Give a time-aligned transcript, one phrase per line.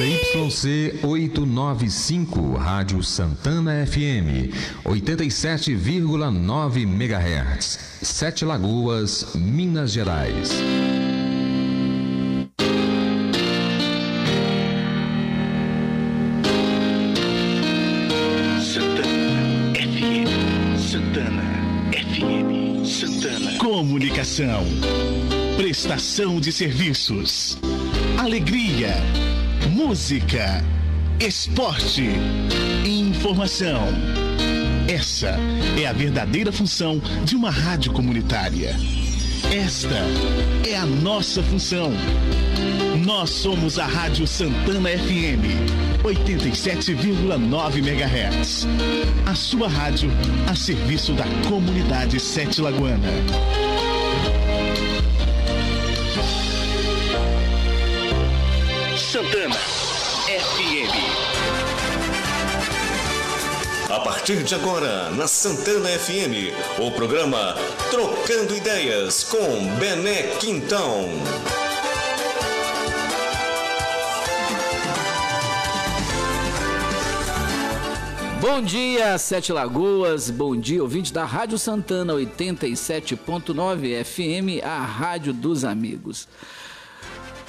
[0.00, 4.50] ZYC 895, Rádio Santana FM,
[4.84, 10.50] 87,9 MHz, Sete Lagoas, Minas Gerais.
[18.60, 20.78] Santana FM.
[20.78, 21.42] Santana
[21.92, 22.84] FM.
[22.84, 23.58] Santana.
[23.58, 24.64] Comunicação.
[25.60, 27.58] Prestação de serviços.
[28.16, 28.94] Alegria.
[29.68, 30.64] Música.
[31.20, 32.08] Esporte.
[32.86, 33.82] Informação.
[34.88, 35.38] Essa
[35.78, 38.74] é a verdadeira função de uma rádio comunitária.
[39.52, 40.02] Esta
[40.66, 41.92] é a nossa função.
[43.04, 45.44] Nós somos a Rádio Santana FM,
[46.02, 48.66] 87,9 MHz.
[49.26, 50.10] A sua rádio
[50.50, 53.10] a serviço da comunidade Sete Lagoana.
[59.40, 59.56] Santana
[60.26, 60.92] FM.
[63.88, 67.56] A partir de agora, na Santana FM, o programa
[67.90, 69.38] Trocando Ideias com
[69.78, 71.08] Bené Quintão.
[78.42, 80.28] Bom dia, Sete Lagoas.
[80.28, 86.28] Bom dia, ouvinte da Rádio Santana 87.9 FM, a Rádio dos Amigos.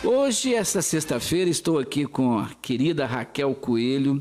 [0.03, 4.19] Hoje, esta sexta-feira, estou aqui com a querida Raquel Coelho,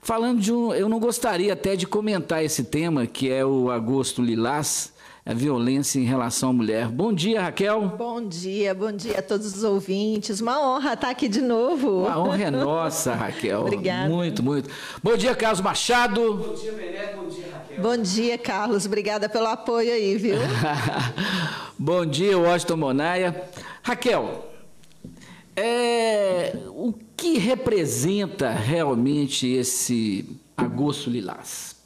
[0.00, 0.72] falando de um.
[0.72, 4.94] Eu não gostaria até de comentar esse tema, que é o Agosto Lilás,
[5.26, 6.88] a violência em relação à mulher.
[6.88, 7.82] Bom dia, Raquel.
[7.98, 10.40] Bom dia, bom dia a todos os ouvintes.
[10.40, 12.08] Uma honra estar aqui de novo.
[12.08, 13.60] A honra é nossa, Raquel.
[13.60, 14.08] Obrigada.
[14.08, 14.70] Muito, muito.
[15.02, 16.34] Bom dia, Carlos Machado.
[16.34, 17.14] Bom dia, Bené.
[17.14, 17.82] Bom dia, Raquel.
[17.82, 18.86] Bom dia, Carlos.
[18.86, 20.36] Obrigada pelo apoio aí, viu?
[21.78, 23.50] bom dia, Washington Monaia.
[23.82, 24.53] Raquel,
[25.56, 31.76] é, o que representa realmente esse agosto lilás?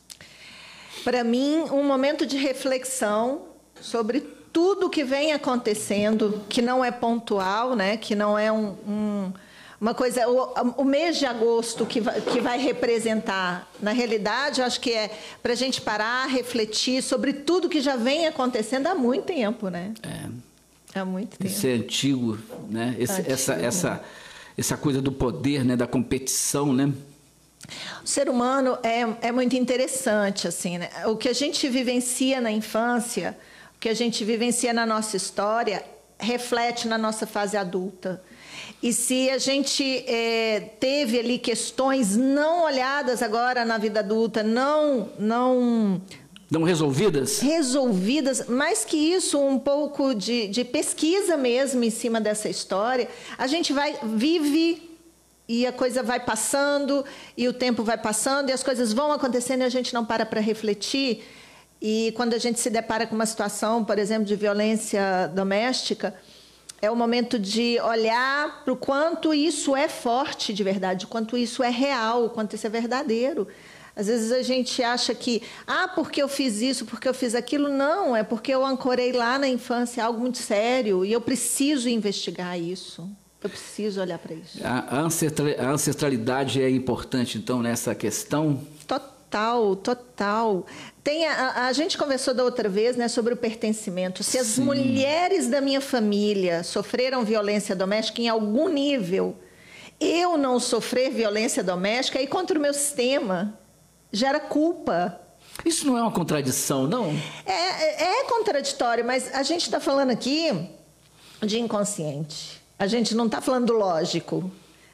[1.05, 3.43] Para mim, um momento de reflexão
[3.81, 4.21] sobre
[4.53, 7.97] tudo que vem acontecendo, que não é pontual, né?
[7.97, 9.33] que não é um, um,
[9.81, 10.29] uma coisa.
[10.29, 14.93] O, o, mês de agosto que vai, que vai representar, na realidade, eu acho que
[14.93, 15.11] é
[15.43, 19.69] para a gente parar, refletir sobre tudo que já vem acontecendo há muito tempo.
[19.69, 19.93] Né?
[20.03, 20.48] É.
[21.01, 21.51] Há muito tempo.
[21.51, 22.39] Isso é antigo,
[22.69, 22.97] né?
[22.99, 23.65] Esse, Antigo, essa, né?
[23.65, 24.05] essa,
[24.57, 25.77] essa coisa do poder, né?
[25.77, 26.93] Da competição, né?
[28.03, 30.89] O ser humano é, é muito interessante, assim, né?
[31.07, 33.37] O que a gente vivencia na infância,
[33.77, 35.85] o que a gente vivencia na nossa história,
[36.19, 38.23] reflete na nossa fase adulta.
[38.83, 45.09] E se a gente eh, teve ali questões não olhadas agora na vida adulta, não,
[45.19, 46.01] não
[46.51, 47.41] Não resolvidas?
[47.41, 53.47] resolvidas, mais que isso, um pouco de, de pesquisa mesmo em cima dessa história, a
[53.47, 54.89] gente vai vive
[55.47, 57.05] e a coisa vai passando
[57.37, 60.25] e o tempo vai passando e as coisas vão acontecendo e a gente não para
[60.25, 61.23] para refletir.
[61.81, 66.15] E quando a gente se depara com uma situação, por exemplo, de violência doméstica,
[66.81, 71.37] é o momento de olhar para o quanto isso é forte de verdade, o quanto
[71.37, 73.47] isso é real, o quanto isso é verdadeiro.
[73.99, 77.69] Às vezes a gente acha que, ah, porque eu fiz isso, porque eu fiz aquilo.
[77.69, 82.57] Não, é porque eu ancorei lá na infância algo muito sério e eu preciso investigar
[82.59, 83.11] isso.
[83.43, 84.59] Eu preciso olhar para isso.
[84.65, 88.61] A, a ancestra- a ancestralidade é importante, então, nessa questão?
[88.87, 90.67] Total, total.
[91.05, 94.23] Tem a, a- gente conversou da outra vez né, sobre o pertencimento.
[94.25, 94.63] Se as Sim.
[94.63, 99.37] mulheres da minha família sofreram violência doméstica em algum nível,
[100.01, 103.59] eu não sofrer violência doméstica, aí contra o meu sistema
[104.13, 105.21] gera culpa.
[105.65, 107.07] Isso não é uma contradição, não?
[107.45, 110.69] É, é- é contraditório, mas a gente está falando aqui
[111.43, 112.61] de inconsciente.
[112.79, 114.51] A gente não está falando do lógico.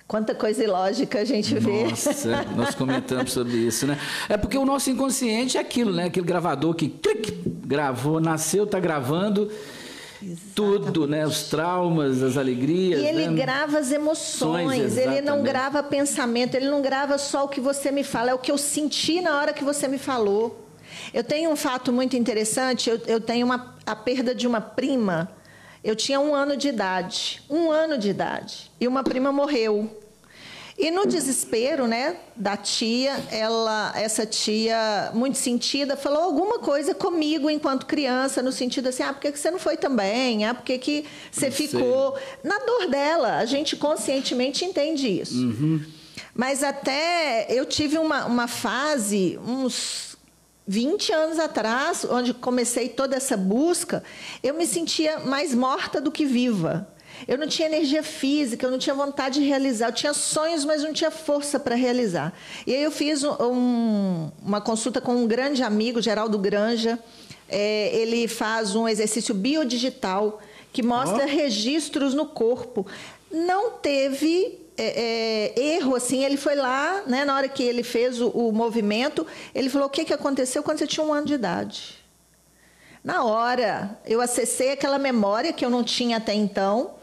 [0.06, 1.84] Quanta coisa ilógica a gente vê.
[1.84, 3.98] Nossa, nós comentamos sobre isso, né?
[4.28, 6.04] É porque o nosso inconsciente é aquilo, né?
[6.04, 7.32] Aquele gravador que clic,
[7.66, 9.50] gravou, nasceu, tá gravando
[10.54, 11.26] tudo, né?
[11.26, 13.00] Os traumas, as alegrias.
[13.00, 13.34] E ele né?
[13.34, 15.42] grava as emoções, ele não exatamente.
[15.44, 18.58] grava pensamento, ele não grava só o que você me fala, é o que eu
[18.58, 20.64] senti na hora que você me falou.
[21.12, 25.30] Eu tenho um fato muito interessante, eu, eu tenho uma, a perda de uma prima.
[25.82, 30.03] Eu tinha um ano de idade, um ano de idade, e uma prima morreu.
[30.76, 37.48] E no desespero, né, da tia, ela, essa tia muito sentida, falou alguma coisa comigo
[37.48, 40.44] enquanto criança, no sentido assim, ah, por que você não foi também?
[40.44, 42.18] Ah, por que que você ficou?
[42.42, 45.36] Na dor dela, a gente conscientemente entende isso.
[46.34, 50.16] Mas até eu tive uma, uma fase, uns
[50.66, 54.02] 20 anos atrás, onde comecei toda essa busca,
[54.42, 56.88] eu me sentia mais morta do que viva.
[57.26, 59.88] Eu não tinha energia física, eu não tinha vontade de realizar.
[59.88, 62.32] Eu tinha sonhos, mas não tinha força para realizar.
[62.66, 66.98] E aí eu fiz um, uma consulta com um grande amigo, Geraldo Granja.
[67.48, 70.40] É, ele faz um exercício biodigital
[70.72, 71.28] que mostra oh.
[71.28, 72.86] registros no corpo.
[73.30, 78.20] Não teve é, é, erro, assim, ele foi lá, né, na hora que ele fez
[78.20, 81.34] o, o movimento, ele falou: o que, que aconteceu quando você tinha um ano de
[81.34, 82.04] idade?
[83.02, 86.94] Na hora, eu acessei aquela memória que eu não tinha até então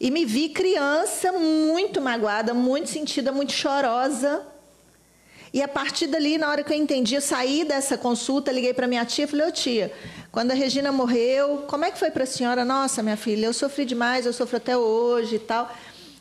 [0.00, 4.46] e me vi criança muito magoada, muito sentida, muito chorosa.
[5.52, 8.86] E a partir dali, na hora que eu entendi, eu saí dessa consulta, liguei para
[8.86, 9.92] minha tia e falei: Ô tia,
[10.30, 12.64] quando a Regina morreu, como é que foi para a senhora?
[12.64, 15.74] Nossa, minha filha, eu sofri demais, eu sofro até hoje e tal.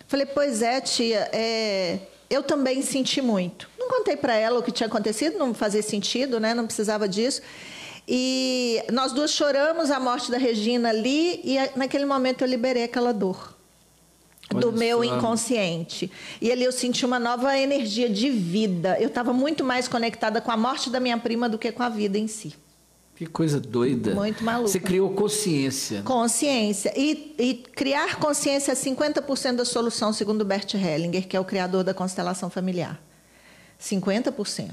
[0.07, 3.69] Falei: Pois é, tia, é, eu também senti muito.
[3.77, 6.53] Não contei para ela o que tinha acontecido, não fazia sentido, né?
[6.53, 7.41] não precisava disso.
[8.07, 13.13] E nós duas choramos a morte da Regina ali, e naquele momento eu liberei aquela
[13.13, 13.56] dor
[14.49, 16.11] do meu inconsciente.
[16.41, 18.97] E ali eu senti uma nova energia de vida.
[18.99, 21.89] Eu estava muito mais conectada com a morte da minha prima do que com a
[21.89, 22.53] vida em si.
[23.15, 24.13] Que coisa doida.
[24.13, 24.67] Muito maluca.
[24.67, 26.03] Você criou consciência.
[26.03, 26.93] Consciência.
[26.95, 31.83] E, e criar consciência é 50% da solução, segundo Bert Hellinger, que é o criador
[31.83, 33.01] da constelação familiar.
[33.79, 34.71] 50%.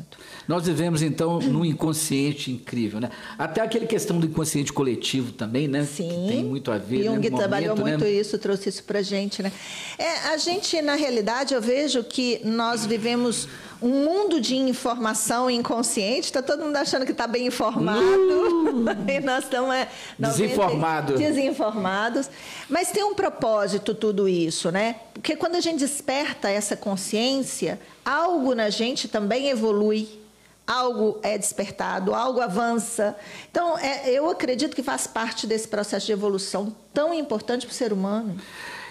[0.49, 3.11] Nós vivemos, então, num inconsciente incrível, né?
[3.37, 5.85] Até aquela questão do inconsciente coletivo também, né?
[5.85, 6.09] Sim.
[6.09, 7.37] Que tem muito a ver, Jung né?
[7.37, 8.11] trabalhou momento, muito né?
[8.11, 9.53] isso, trouxe isso para gente, né?
[9.99, 13.47] É, a gente, na realidade, eu vejo que nós vivemos
[13.85, 16.27] um mundo de informação inconsciente.
[16.27, 18.01] Está todo mundo achando que está bem informado.
[18.01, 19.75] Uh, e nós estamos...
[19.75, 19.89] É,
[20.19, 21.19] Desinformados.
[21.19, 22.31] Desinformados.
[22.69, 24.97] Mas tem um propósito tudo isso, né?
[25.13, 30.25] Porque quando a gente desperta essa consciência, algo na gente também evolui
[30.67, 33.15] algo é despertado, algo avança.
[33.51, 37.77] Então, é, eu acredito que faz parte desse processo de evolução tão importante para o
[37.77, 38.41] ser humano.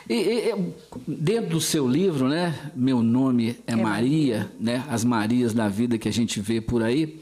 [0.10, 0.74] E, e,
[1.08, 5.98] dentro do seu livro, né, meu nome é, é Maria, né, as Marias da vida
[5.98, 7.22] que a gente vê por aí,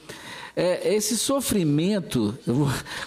[0.55, 2.37] é, esse sofrimento,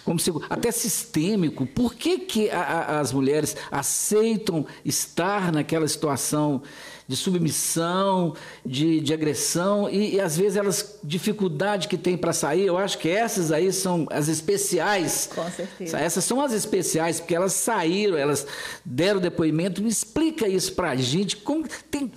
[0.05, 6.63] como se, até sistêmico, por que, que a, a, as mulheres aceitam estar naquela situação
[7.07, 8.35] de submissão,
[8.65, 12.67] de, de agressão e, e, às vezes elas dificuldade que tem para sair.
[12.67, 15.29] Eu acho que essas aí são as especiais.
[15.35, 15.99] Com certeza.
[15.99, 18.47] Essas são as especiais porque elas saíram, elas
[18.85, 19.83] deram depoimento.
[19.83, 21.37] Me explica isso para a gente.
[21.37, 22.11] Como, tem,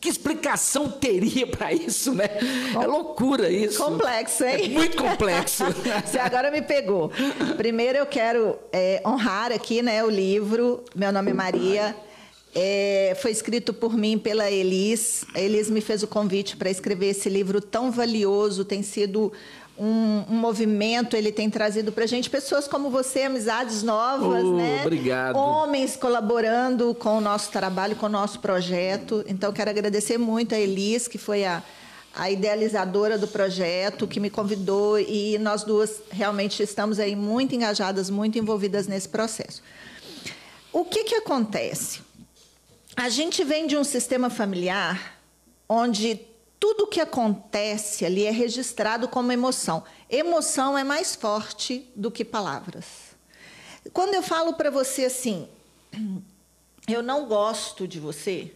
[0.00, 2.28] que explicação teria para isso, né?
[2.28, 3.82] Com, é loucura isso.
[3.82, 4.64] Complexo, hein?
[4.64, 5.64] É muito complexo.
[6.04, 7.10] Você agora me pegou.
[7.56, 10.84] Primeiro eu quero é, honrar aqui, né, o livro.
[10.94, 11.96] Meu nome é Maria.
[12.54, 15.24] É, foi escrito por mim pela Elis.
[15.34, 18.64] A Elis me fez o convite para escrever esse livro tão valioso.
[18.64, 19.32] Tem sido
[19.76, 24.56] um, um movimento, ele tem trazido para a gente pessoas como você, amizades novas, oh,
[24.56, 24.82] né?
[24.82, 25.36] Obrigado.
[25.36, 29.24] Homens colaborando com o nosso trabalho, com o nosso projeto.
[29.26, 31.60] Então, quero agradecer muito a Elis, que foi a,
[32.14, 38.08] a idealizadora do projeto, que me convidou e nós duas realmente estamos aí muito engajadas,
[38.08, 39.60] muito envolvidas nesse processo.
[40.72, 42.00] O que, que acontece?
[42.96, 45.18] A gente vem de um sistema familiar
[45.68, 46.20] onde
[46.60, 49.82] tudo que acontece ali é registrado como emoção.
[50.08, 52.84] Emoção é mais forte do que palavras.
[53.92, 55.48] Quando eu falo para você assim,
[56.88, 58.54] eu não gosto de você,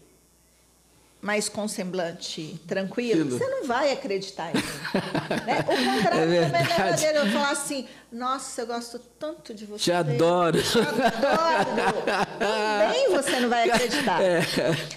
[1.21, 4.63] mas com semblante tranquilo, você não vai acreditar em mim.
[5.47, 5.59] né?
[5.61, 7.19] O contrário é também é verdadeiro.
[7.19, 9.85] Eu falar assim, nossa, eu gosto tanto de você.
[9.85, 10.63] Te adoro.
[10.63, 12.05] Te adoro.
[12.39, 14.23] Também você não vai acreditar.
[14.23, 14.41] É.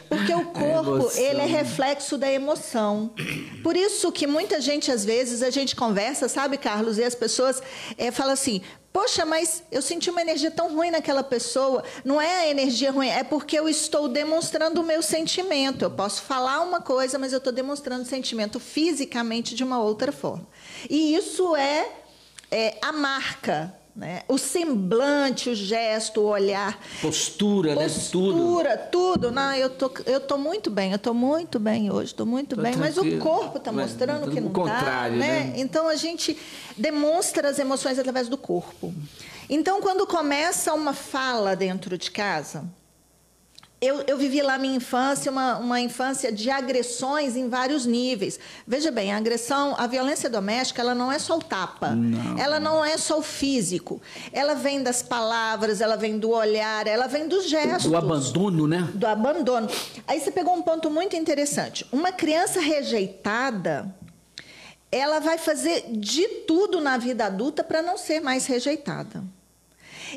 [0.07, 3.13] Porque o corpo, é ele é reflexo da emoção.
[3.63, 7.63] Por isso que muita gente, às vezes, a gente conversa, sabe, Carlos, e as pessoas
[7.97, 8.61] é, falam assim,
[8.93, 11.83] Poxa, mas eu senti uma energia tão ruim naquela pessoa.
[12.03, 15.83] Não é a energia ruim, é porque eu estou demonstrando o meu sentimento.
[15.83, 20.11] Eu posso falar uma coisa, mas eu estou demonstrando o sentimento fisicamente de uma outra
[20.11, 20.45] forma.
[20.89, 21.89] E isso é,
[22.51, 24.21] é a marca né?
[24.27, 26.79] O semblante, o gesto, o olhar.
[27.01, 27.87] Postura, postura né?
[28.11, 28.37] Tudo.
[28.37, 29.31] Postura, tudo.
[29.31, 32.61] Não, eu tô, eu tô muito bem, eu tô muito bem hoje, estou muito tô
[32.61, 32.73] bem.
[32.73, 33.05] Tranquilo.
[33.05, 34.61] Mas o corpo está mostrando mas, que não está.
[34.61, 35.43] contrário, né?
[35.43, 35.53] né?
[35.57, 36.37] Então a gente
[36.77, 38.93] demonstra as emoções através do corpo.
[39.49, 42.63] Então, quando começa uma fala dentro de casa,
[43.81, 48.39] eu, eu, vivi lá minha infância, uma, uma infância de agressões em vários níveis.
[48.65, 51.89] Veja bem, a agressão, a violência doméstica, ela não é só o tapa.
[51.89, 52.37] Não.
[52.37, 53.99] Ela não é só o físico.
[54.31, 57.89] Ela vem das palavras, ela vem do olhar, ela vem dos gestos.
[57.89, 58.87] Do abandono, né?
[58.93, 59.67] Do abandono.
[60.07, 61.83] Aí você pegou um ponto muito interessante.
[61.91, 63.95] Uma criança rejeitada,
[64.91, 69.23] ela vai fazer de tudo na vida adulta para não ser mais rejeitada.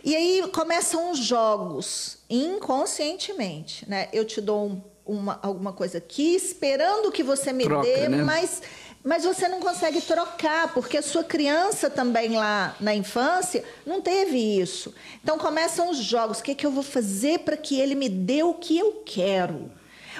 [0.02, 4.08] E aí começam os jogos, inconscientemente, né?
[4.12, 8.22] Eu te dou um, uma, alguma coisa aqui, esperando que você me Troca, dê, né?
[8.22, 8.62] mas,
[9.02, 14.38] mas você não consegue trocar, porque a sua criança também lá na infância não teve
[14.38, 14.94] isso.
[15.22, 16.40] Então começam os jogos.
[16.40, 19.70] O que, que eu vou fazer para que ele me dê o que eu quero?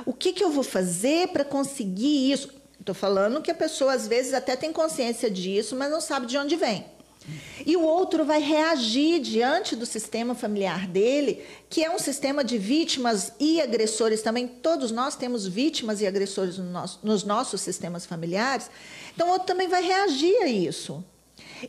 [0.05, 2.51] O que, que eu vou fazer para conseguir isso?
[2.79, 6.37] Estou falando que a pessoa às vezes até tem consciência disso, mas não sabe de
[6.37, 6.85] onde vem.
[7.65, 12.59] E o outro vai reagir diante do sistema familiar dele, que é um sistema de
[12.59, 14.47] vítimas e agressores também.
[14.47, 18.71] Todos nós temos vítimas e agressores no nosso, nos nossos sistemas familiares.
[19.15, 21.03] Então, o outro também vai reagir a isso.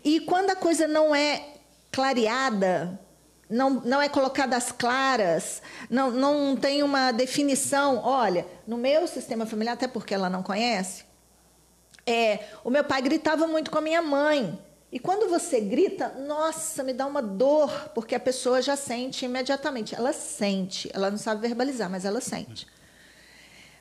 [0.04, 1.54] E quando a coisa não é
[1.92, 3.00] clareada,
[3.50, 8.02] não, não é colocada às claras, não, não tem uma definição.
[8.04, 11.06] Olha, no meu sistema familiar, até porque ela não conhece,
[12.06, 14.60] é, o meu pai gritava muito com a minha mãe.
[14.96, 19.94] E quando você grita, nossa, me dá uma dor, porque a pessoa já sente imediatamente.
[19.94, 22.66] Ela sente, ela não sabe verbalizar, mas ela sente.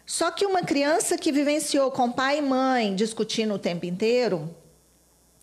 [0.04, 4.52] Só que uma criança que vivenciou com pai e mãe discutindo o tempo inteiro,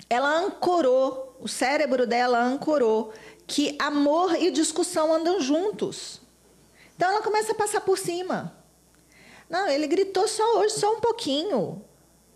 [0.09, 3.13] ela ancorou, o cérebro dela ancorou
[3.47, 6.19] que amor e discussão andam juntos.
[6.97, 8.53] Então ela começa a passar por cima.
[9.49, 11.81] Não, ele gritou só hoje, só um pouquinho.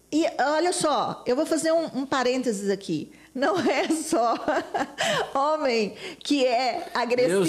[0.09, 3.11] E olha só, eu vou fazer um, um parênteses aqui.
[3.35, 4.33] Não é só
[5.35, 7.33] homem que é agressivo.
[7.33, 7.45] Eu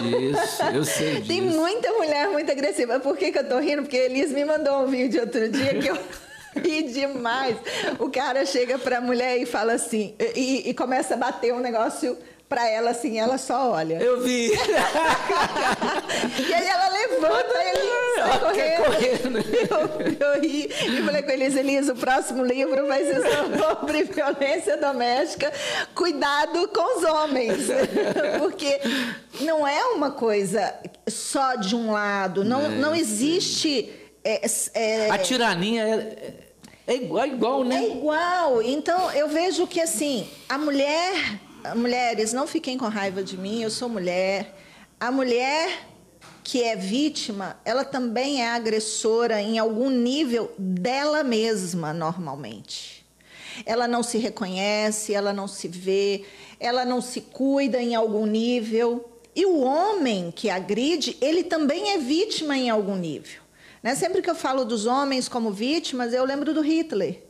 [0.00, 1.28] sei disso, eu sei disso.
[1.28, 2.98] Tem muita mulher muito agressiva.
[2.98, 3.82] Por que, que eu tô rindo?
[3.82, 5.96] Porque a Elis me mandou um vídeo outro dia que eu
[6.60, 7.56] ri demais.
[8.00, 12.18] O cara chega pra mulher e fala assim, e, e começa a bater um negócio
[12.48, 14.02] pra ela assim, ela só olha.
[14.02, 14.48] Eu vi.
[14.50, 14.54] e
[16.54, 17.81] aí ela levanta ele
[18.22, 19.42] Ela quer correndo.
[19.68, 20.18] correndo.
[20.20, 23.22] Eu, eu ri e falei com a Elisa, o próximo livro vai ser
[23.58, 25.52] sobre violência doméstica.
[25.94, 27.66] Cuidado com os homens.
[28.38, 28.80] Porque
[29.40, 30.74] não é uma coisa
[31.08, 32.44] só de um lado.
[32.44, 33.92] Não, não existe...
[34.24, 36.34] é, é, A tiraninha é,
[36.86, 37.86] é igual, igual, é né?
[37.88, 38.62] igual.
[38.62, 41.40] Então, eu vejo que, assim, a mulher...
[41.76, 44.52] Mulheres, não fiquem com raiva de mim, eu sou mulher.
[44.98, 45.91] A mulher
[46.42, 53.04] que é vítima, ela também é agressora em algum nível dela mesma, normalmente.
[53.64, 56.24] Ela não se reconhece, ela não se vê,
[56.58, 59.08] ela não se cuida em algum nível.
[59.34, 63.40] E o homem que agride, ele também é vítima em algum nível.
[63.82, 63.94] Né?
[63.94, 67.22] Sempre que eu falo dos homens como vítimas, eu lembro do Hitler.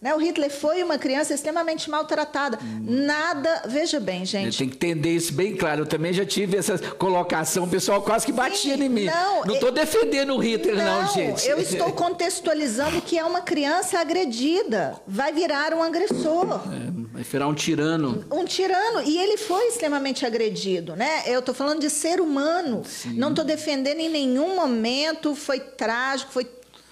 [0.00, 0.14] Né?
[0.14, 2.58] O Hitler foi uma criança extremamente maltratada.
[2.80, 3.64] Nada.
[3.66, 4.56] Veja bem, gente.
[4.56, 5.82] tem que entender isso bem claro.
[5.82, 9.04] Eu também já tive essa colocação, o pessoal quase que batia Sim, em mim.
[9.04, 11.46] não, Não estou defendendo o Hitler, não, gente.
[11.46, 14.98] Eu estou contextualizando que é uma criança agredida.
[15.06, 16.46] Vai virar um agressor.
[16.46, 18.24] É, vai virar um tirano.
[18.30, 19.02] Um tirano.
[19.02, 21.24] E ele foi extremamente agredido, né?
[21.26, 22.82] Eu estou falando de ser humano.
[23.14, 25.34] Não estou defendendo em nenhum momento.
[25.34, 26.46] Foi trágico, foi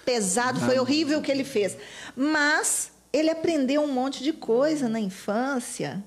[0.05, 1.75] pesado, foi horrível o que ele fez.
[2.15, 6.03] Mas ele aprendeu um monte de coisa na infância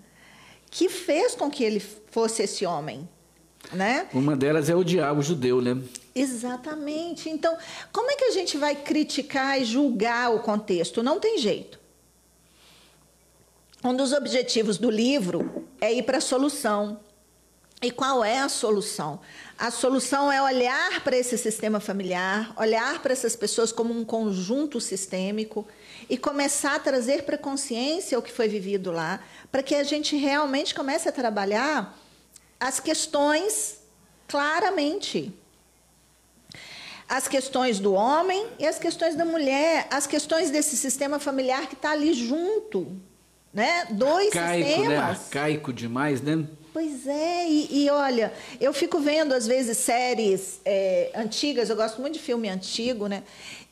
[0.71, 3.09] que fez com que ele fosse esse homem,
[3.73, 4.09] né?
[4.13, 5.77] Uma delas é odiar o judeu, né?
[6.15, 7.29] Exatamente.
[7.29, 7.57] Então,
[7.93, 11.03] como é que a gente vai criticar e julgar o contexto?
[11.03, 11.79] Não tem jeito.
[13.85, 17.01] Um dos objetivos do livro é ir para a solução.
[17.83, 19.19] E qual é a solução?
[19.59, 24.81] A solução é olhar para esse sistema familiar, olhar para essas pessoas como um conjunto
[24.81, 25.67] sistêmico
[26.09, 29.85] e começar a trazer para a consciência o que foi vivido lá, para que a
[29.85, 31.99] gente realmente comece a trabalhar
[32.59, 33.81] as questões
[34.29, 35.35] claramente
[37.13, 41.75] as questões do homem e as questões da mulher, as questões desse sistema familiar que
[41.75, 42.97] está ali junto,
[43.53, 43.87] né?
[43.91, 44.75] Dois Arcaico, né?
[44.77, 45.21] sistemas.
[45.21, 46.47] Arcaico demais, né?
[46.73, 52.01] Pois é, e, e olha, eu fico vendo às vezes séries é, antigas, eu gosto
[52.01, 53.23] muito de filme antigo, né?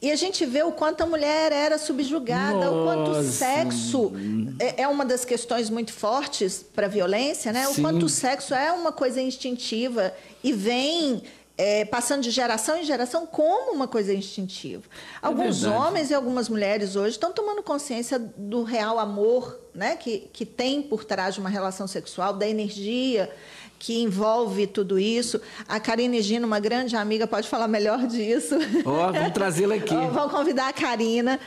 [0.02, 3.30] E a gente vê o quanto a mulher era subjugada, o quanto o Nossa.
[3.30, 4.12] sexo
[4.58, 7.68] é, é uma das questões muito fortes para a violência, né?
[7.68, 7.82] O Sim.
[7.82, 10.12] quanto o sexo é uma coisa instintiva
[10.44, 11.22] e vem
[11.62, 14.84] é, passando de geração em geração como uma coisa instintiva.
[15.20, 15.82] Alguns verdade.
[15.82, 20.80] homens e algumas mulheres hoje estão tomando consciência do real amor né, que, que tem
[20.80, 23.30] por trás de uma relação sexual, da energia
[23.78, 25.38] que envolve tudo isso.
[25.68, 28.54] A Karine Gino, uma grande amiga, pode falar melhor disso.
[28.86, 29.94] Ó, vamos trazê-la aqui.
[29.94, 31.38] Ó, Vamos convidar a Karina,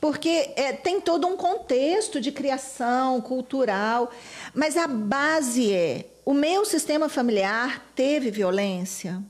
[0.00, 4.10] porque é, tem todo um contexto de criação cultural,
[4.52, 9.22] mas a base é: o meu sistema familiar teve violência.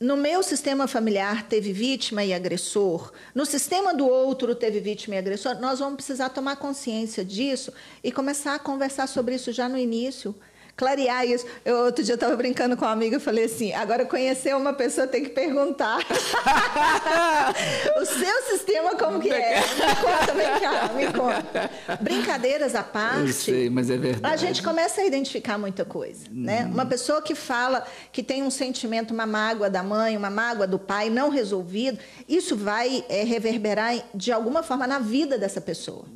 [0.00, 5.18] No meu sistema familiar teve vítima e agressor, no sistema do outro teve vítima e
[5.18, 7.70] agressor, nós vamos precisar tomar consciência disso
[8.02, 10.34] e começar a conversar sobre isso já no início.
[10.80, 11.44] Clarear isso.
[11.62, 14.72] Eu, outro dia eu estava brincando com uma amiga e falei assim: agora conhecer uma
[14.72, 15.98] pessoa tem que perguntar.
[18.00, 19.60] o seu sistema como que é?
[19.60, 21.70] Me conta, vem cá, me conta.
[22.00, 23.26] Brincadeiras à parte.
[23.26, 24.32] Eu sei, mas é verdade.
[24.32, 26.66] A gente começa a identificar muita coisa, né?
[26.72, 30.78] Uma pessoa que fala que tem um sentimento, uma mágoa da mãe, uma mágoa do
[30.78, 36.06] pai não resolvido, isso vai é, reverberar de alguma forma na vida dessa pessoa.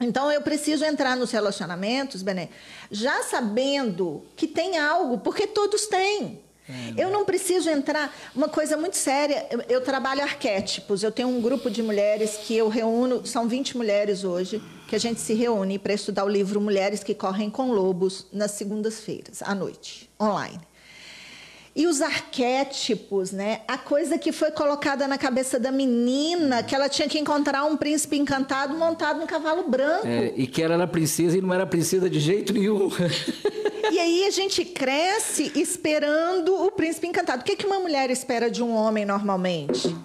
[0.00, 2.50] Então eu preciso entrar nos relacionamentos, Bené,
[2.90, 6.40] já sabendo que tem algo, porque todos têm.
[6.68, 8.14] É, eu não preciso entrar.
[8.34, 11.02] Uma coisa muito séria, eu, eu, trabalho arquétipos.
[11.02, 15.00] Eu tenho um grupo de mulheres que eu reúno, são 20 mulheres hoje, que a
[15.00, 19.54] gente se reúne para estudar o livro Mulheres que Correm com Lobos nas segundas-feiras, à
[19.54, 20.60] noite, online.
[21.78, 23.60] E os arquétipos, né?
[23.68, 27.76] A coisa que foi colocada na cabeça da menina, que ela tinha que encontrar um
[27.76, 30.04] príncipe encantado montado num cavalo branco.
[30.04, 32.90] É, e que ela era princesa e não era princesa de jeito nenhum.
[33.90, 37.40] E aí a gente cresce esperando o príncipe encantado.
[37.40, 39.96] O que, que uma mulher espera de um homem normalmente?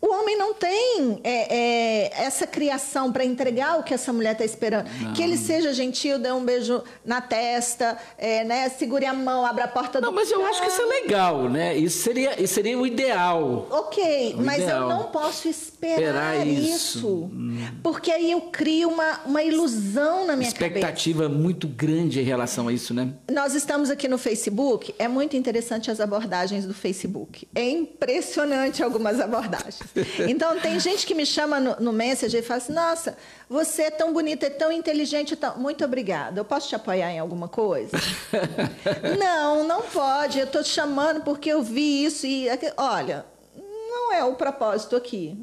[0.00, 4.44] O homem não tem é, é, essa criação para entregar o que essa mulher está
[4.44, 4.88] esperando.
[5.00, 5.12] Não.
[5.12, 9.64] Que ele seja gentil, dê um beijo na testa, é, né, segure a mão, abra
[9.64, 11.76] a porta não, do Mas eu acho que isso é legal, né?
[11.76, 13.66] Isso seria, isso seria o ideal.
[13.70, 14.82] Ok, o mas ideal.
[14.82, 16.98] eu não posso esperar, esperar isso.
[16.98, 17.08] isso.
[17.32, 17.58] Hum.
[17.82, 21.40] Porque aí eu crio uma, uma ilusão na minha Expectativa cabeça.
[21.40, 23.12] muito grande em relação a isso, né?
[23.30, 27.48] Nós estamos aqui no Facebook, é muito interessante as abordagens do Facebook.
[27.52, 29.87] É impressionante algumas abordagens.
[30.28, 33.16] Então, tem gente que me chama no, no Messenger e fala assim: Nossa,
[33.48, 35.36] você é tão bonita, é tão inteligente.
[35.36, 35.58] Tão...
[35.58, 36.40] Muito obrigada.
[36.40, 37.96] Eu posso te apoiar em alguma coisa?
[39.18, 40.38] não, não pode.
[40.38, 42.46] Eu estou te chamando porque eu vi isso e.
[42.76, 43.24] Olha,
[43.56, 45.36] não é o propósito aqui.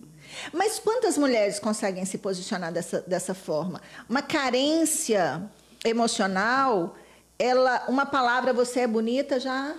[0.52, 3.82] Mas quantas mulheres conseguem se posicionar dessa, dessa forma?
[4.10, 5.42] Uma carência
[5.84, 6.96] emocional,
[7.38, 9.76] ela, uma palavra, você é bonita, já.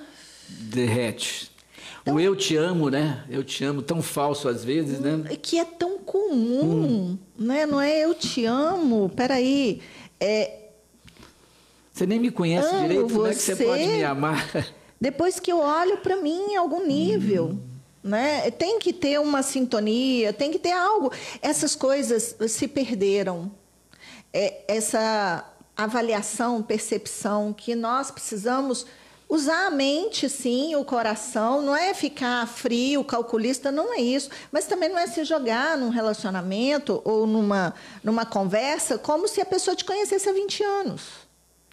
[0.48, 1.55] Derrete.
[2.06, 3.24] Então, o eu te amo, né?
[3.28, 5.24] Eu te amo, tão falso às vezes, né?
[5.42, 7.18] Que é tão comum, hum.
[7.36, 7.66] né?
[7.66, 9.82] Não é eu te amo, peraí.
[10.20, 10.66] É,
[11.96, 14.66] você nem me conhece direito, você, como é que você pode me amar?
[15.00, 17.46] Depois que eu olho para mim em algum nível.
[17.46, 17.60] Hum.
[18.04, 18.50] Né?
[18.50, 21.10] Tem que ter uma sintonia, tem que ter algo.
[21.40, 23.50] Essas coisas se perderam.
[24.30, 28.86] É, essa avaliação, percepção que nós precisamos
[29.28, 34.30] Usar a mente, sim, o coração, não é ficar frio, calculista, não é isso.
[34.52, 39.44] Mas também não é se jogar num relacionamento ou numa, numa conversa como se a
[39.44, 41.02] pessoa te conhecesse há 20 anos.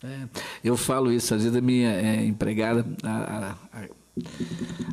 [0.04, 0.28] É,
[0.64, 3.86] eu falo isso, às vezes a minha é, empregada, a, a,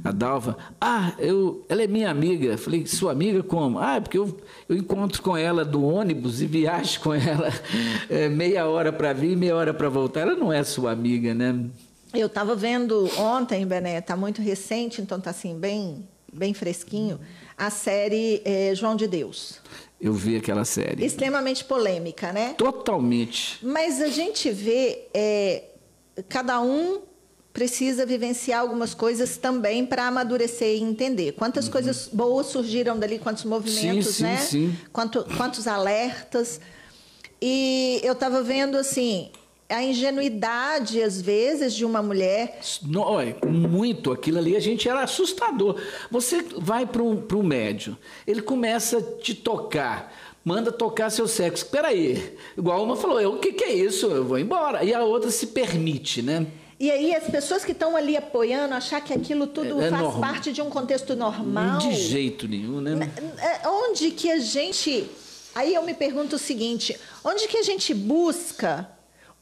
[0.05, 2.59] a, Dalva, ah, eu, ela é minha amiga.
[2.59, 3.79] Falei, sua amiga como?
[3.79, 7.49] Ah, é porque eu, eu encontro com ela do ônibus e viajo com ela
[8.09, 10.21] é, meia hora para vir meia hora para voltar.
[10.21, 11.59] Ela não é sua amiga, né?
[12.13, 17.21] Eu estava vendo ontem, Bené, está muito recente, então está assim, bem, bem fresquinho,
[17.57, 19.61] a série é, João de Deus.
[20.01, 21.05] Eu vi aquela série.
[21.05, 22.55] Extremamente polêmica, né?
[22.57, 23.59] Totalmente.
[23.63, 25.65] Mas a gente vê, é,
[26.29, 27.03] cada um
[27.53, 31.33] precisa vivenciar algumas coisas também para amadurecer e entender.
[31.33, 31.73] Quantas uhum.
[31.73, 34.37] coisas boas surgiram dali, quantos movimentos, sim, sim, né?
[34.39, 34.77] Sim.
[34.93, 36.61] Quanto, quantos alertas.
[37.43, 39.31] E eu estava vendo assim,
[39.71, 42.61] a ingenuidade, às vezes, de uma mulher.
[42.83, 43.07] Não,
[43.49, 44.13] muito.
[44.13, 45.81] Aquilo ali a gente era assustador.
[46.11, 50.13] Você vai para um, um médio, ele começa a te tocar,
[50.45, 51.65] manda tocar seu sexo.
[51.65, 52.37] Espera aí.
[52.59, 54.07] Igual uma falou, o que, que é isso?
[54.07, 54.85] Eu vou embora.
[54.85, 56.47] E a outra se permite, né?
[56.79, 60.03] E aí as pessoas que estão ali apoiando, achar que aquilo tudo é, é faz
[60.03, 60.21] normal.
[60.21, 61.79] parte de um contexto normal.
[61.79, 63.11] De jeito nenhum, né?
[63.39, 65.07] É, onde que a gente.
[65.55, 68.89] Aí eu me pergunto o seguinte: onde que a gente busca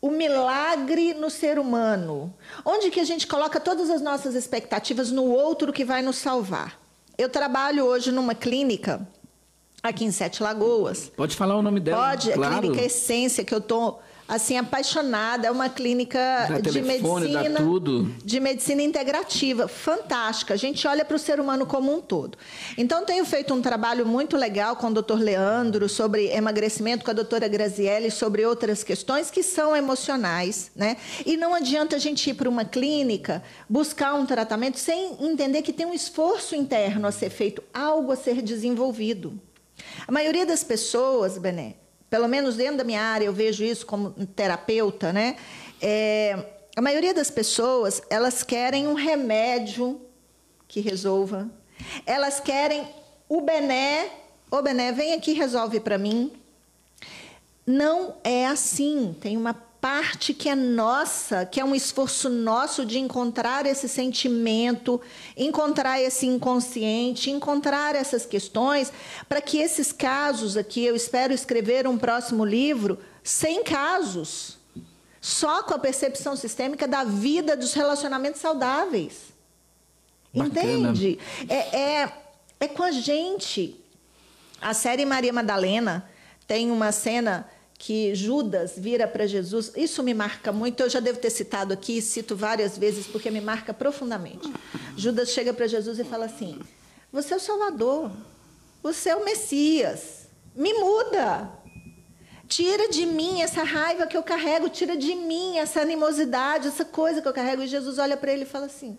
[0.01, 2.33] o milagre no ser humano,
[2.65, 6.81] onde que a gente coloca todas as nossas expectativas no outro que vai nos salvar.
[7.17, 9.07] Eu trabalho hoje numa clínica
[9.83, 11.11] aqui em Sete Lagoas.
[11.17, 12.11] Pode falar o nome dela?
[12.11, 12.57] Pode, claro.
[12.57, 18.15] a Clínica Essência, que eu estou assim apaixonada, é uma clínica de telefone, medicina, tudo.
[18.23, 20.53] de medicina integrativa, fantástica.
[20.53, 22.37] A gente olha para o ser humano como um todo.
[22.77, 25.19] Então tenho feito um trabalho muito legal com o Dr.
[25.19, 30.99] Leandro sobre emagrecimento, com a doutora Grazielli sobre outras questões que são emocionais, né?
[31.25, 35.73] E não adianta a gente ir para uma clínica buscar um tratamento sem entender que
[35.73, 39.41] tem um esforço interno a ser feito, algo a ser desenvolvido.
[40.07, 41.77] A maioria das pessoas, Bené,
[42.11, 45.37] pelo menos dentro da minha área, eu vejo isso como terapeuta, né?
[45.81, 50.01] É, a maioria das pessoas, elas querem um remédio
[50.67, 51.49] que resolva.
[52.07, 52.87] Elas querem
[53.29, 54.11] o bené,
[54.51, 56.33] ô bené, vem aqui resolve para mim.
[57.67, 59.15] Não é assim.
[59.21, 65.01] Tem uma parte que é nossa, que é um esforço nosso de encontrar esse sentimento,
[65.37, 68.93] encontrar esse inconsciente, encontrar essas questões,
[69.29, 74.59] para que esses casos aqui, eu espero escrever um próximo livro, sem casos,
[75.21, 79.33] só com a percepção sistêmica da vida dos relacionamentos saudáveis.
[80.35, 80.91] Bacana.
[80.91, 81.19] Entende?
[81.49, 82.13] É, é,
[82.61, 83.79] é com a gente.
[84.61, 86.09] A série Maria Madalena
[86.47, 89.73] tem uma cena que Judas vira para Jesus.
[89.77, 90.83] Isso me marca muito.
[90.83, 94.53] Eu já devo ter citado aqui, cito várias vezes porque me marca profundamente.
[94.97, 96.59] Judas chega para Jesus e fala assim:
[97.13, 98.11] Você é o Salvador,
[98.83, 101.57] você é o Messias, me muda.
[102.49, 107.21] Tira de mim essa raiva que eu carrego, tira de mim essa animosidade, essa coisa
[107.21, 107.63] que eu carrego.
[107.63, 108.99] E Jesus olha para ele e fala assim: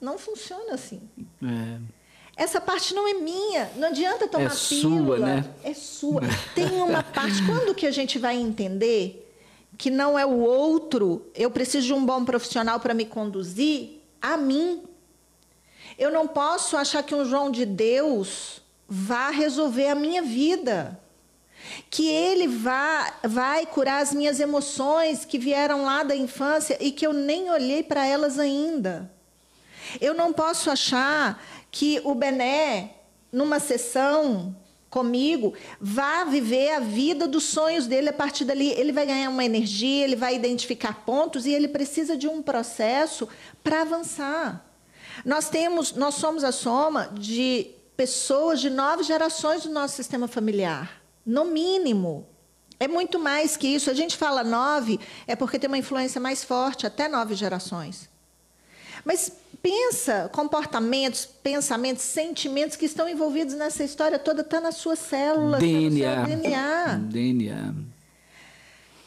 [0.00, 1.00] Não funciona assim.
[1.42, 2.01] É.
[2.36, 3.70] Essa parte não é minha.
[3.76, 5.18] Não adianta tomar É sua, pílula.
[5.18, 5.44] né?
[5.62, 6.22] É sua.
[6.54, 7.44] Tem uma parte.
[7.44, 9.18] Quando que a gente vai entender
[9.76, 14.36] que não é o outro, eu preciso de um bom profissional para me conduzir a
[14.36, 14.82] mim.
[15.98, 20.98] Eu não posso achar que um João de Deus vá resolver a minha vida.
[21.90, 27.06] Que ele vá, vai curar as minhas emoções que vieram lá da infância e que
[27.06, 29.10] eu nem olhei para elas ainda.
[30.00, 31.42] Eu não posso achar
[31.72, 32.90] que o Bené,
[33.32, 34.54] numa sessão
[34.90, 38.68] comigo, vá viver a vida dos sonhos dele a partir dali.
[38.72, 43.26] Ele vai ganhar uma energia, ele vai identificar pontos e ele precisa de um processo
[43.64, 44.64] para avançar.
[45.24, 51.02] Nós temos, nós somos a soma de pessoas de nove gerações do nosso sistema familiar,
[51.24, 52.28] no mínimo.
[52.78, 53.88] É muito mais que isso.
[53.88, 58.11] A gente fala nove, é porque tem uma influência mais forte, até nove gerações.
[59.04, 65.60] Mas pensa comportamentos, pensamentos, sentimentos que estão envolvidos nessa história toda, está nas suas células,
[65.60, 66.26] DNA.
[66.26, 67.00] seu DNA.
[67.10, 67.74] DNA.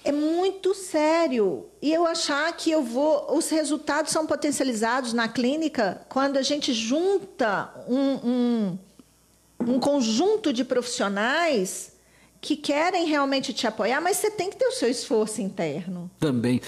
[0.03, 1.65] É muito sério.
[1.81, 3.36] E eu achar que eu vou.
[3.36, 8.77] Os resultados são potencializados na clínica quando a gente junta um, um,
[9.60, 11.94] um conjunto de profissionais
[12.45, 16.12] que querem realmente te apoiar, mas você tem que ter o seu esforço interno.
[16.19, 16.62] Também.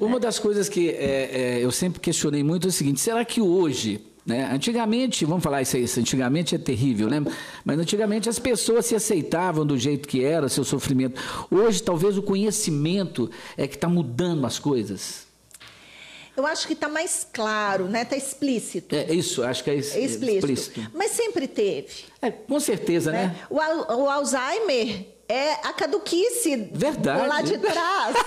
[0.00, 3.38] Uma das coisas que é, é, eu sempre questionei muito é o seguinte: será que
[3.38, 7.22] hoje, né, antigamente, vamos falar isso aí, antigamente é terrível, né?
[7.62, 11.20] Mas antigamente as pessoas se aceitavam do jeito que era, seu sofrimento.
[11.50, 15.28] Hoje, talvez o conhecimento é que está mudando as coisas.
[16.34, 18.02] Eu acho que está mais claro, né?
[18.02, 18.94] Está explícito.
[18.94, 20.36] É isso, acho que é, es- É explícito.
[20.52, 20.90] explícito.
[20.94, 22.04] Mas sempre teve.
[22.22, 23.26] É, com certeza, né?
[23.26, 23.36] né?
[23.50, 27.28] O, o Alzheimer é a caduquice Verdade.
[27.28, 28.16] lá de trás.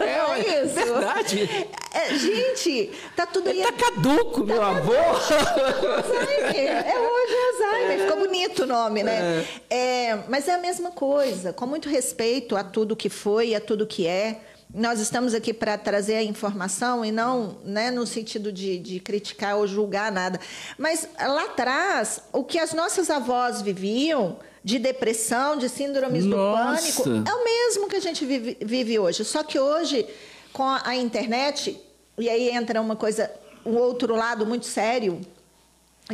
[0.00, 0.74] É, ué, isso?
[0.74, 1.68] verdade.
[1.92, 3.62] É, gente, tá tudo aí.
[3.62, 4.92] Tá caduco, meu avô.
[4.92, 6.86] Alzheimer.
[6.86, 8.00] É hoje Alzheimer.
[8.00, 9.44] Ficou bonito o nome, né?
[9.68, 11.52] É, mas é a mesma coisa.
[11.52, 14.40] Com muito respeito a tudo que foi e a tudo que é.
[14.72, 19.56] Nós estamos aqui para trazer a informação e não né, no sentido de, de criticar
[19.56, 20.40] ou julgar nada.
[20.76, 26.96] Mas lá atrás, o que as nossas avós viviam de depressão, de síndromes Nossa.
[26.96, 29.22] do pânico, é o mesmo que a gente vive, vive hoje.
[29.22, 30.06] Só que hoje,
[30.54, 31.78] com a, a internet,
[32.16, 33.30] e aí entra uma coisa,
[33.66, 35.20] um outro lado muito sério,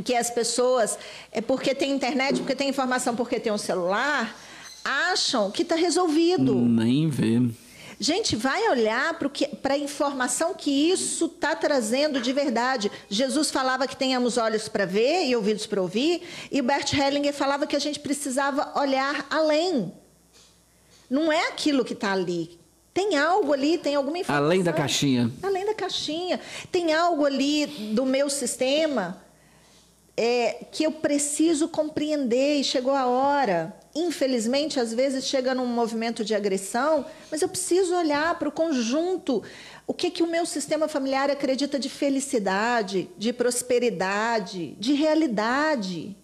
[0.04, 0.98] que as pessoas,
[1.30, 4.36] é porque tem internet, porque tem informação, porque tem um celular,
[4.84, 6.54] acham que está resolvido.
[6.54, 7.40] Nem vê.
[8.02, 9.18] Gente, vai olhar
[9.60, 12.90] para a informação que isso está trazendo de verdade.
[13.10, 17.66] Jesus falava que tenhamos olhos para ver e ouvidos para ouvir, e Bert Hellinger falava
[17.66, 19.92] que a gente precisava olhar além.
[21.10, 22.58] Não é aquilo que está ali.
[22.94, 24.46] Tem algo ali, tem alguma informação.
[24.46, 25.30] Além da caixinha.
[25.42, 26.40] Além da caixinha.
[26.72, 29.22] Tem algo ali do meu sistema
[30.16, 33.78] é, que eu preciso compreender e chegou a hora.
[33.94, 39.42] Infelizmente, às vezes chega num movimento de agressão, mas eu preciso olhar para o conjunto.
[39.86, 46.16] O que, que o meu sistema familiar acredita de felicidade, de prosperidade, de realidade.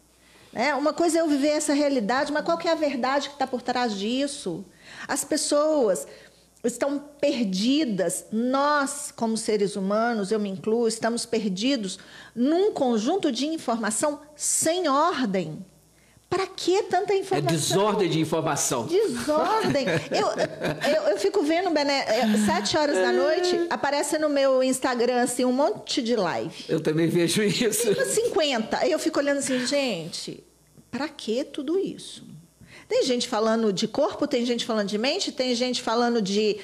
[0.52, 0.74] Né?
[0.76, 3.46] Uma coisa é eu viver essa realidade, mas qual que é a verdade que está
[3.46, 4.64] por trás disso?
[5.08, 6.06] As pessoas
[6.62, 8.26] estão perdidas.
[8.30, 11.98] Nós, como seres humanos, eu me incluo, estamos perdidos
[12.34, 15.64] num conjunto de informação sem ordem.
[16.28, 17.56] Para que tanta É informação?
[17.56, 18.86] desordem de informação.
[18.86, 19.86] Desordem.
[20.10, 25.22] Eu, eu, eu fico vendo, Bené, é, sete horas da noite, aparece no meu Instagram
[25.22, 26.64] assim, um monte de live.
[26.68, 27.90] Eu também vejo isso.
[27.92, 28.76] Umas 50.
[28.78, 30.42] Aí eu fico olhando assim, gente,
[30.90, 32.24] para que tudo isso?
[32.88, 36.58] Tem gente falando de corpo, tem gente falando de mente, tem gente falando de,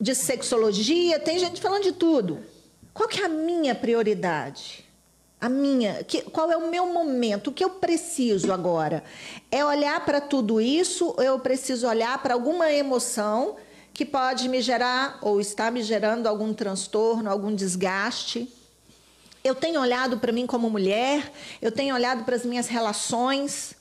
[0.00, 2.40] de sexologia, tem gente falando de tudo.
[2.92, 4.84] Qual que é a minha prioridade?
[5.40, 7.48] A minha, que, qual é o meu momento?
[7.48, 9.04] O que eu preciso agora?
[9.50, 13.56] É olhar para tudo isso ou eu preciso olhar para alguma emoção
[13.94, 18.52] que pode me gerar ou está me gerando algum transtorno, algum desgaste.
[19.44, 23.76] Eu tenho olhado para mim como mulher, eu tenho olhado para as minhas relações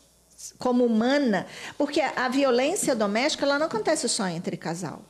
[0.60, 5.02] como humana, porque a violência doméstica ela não acontece só entre casal.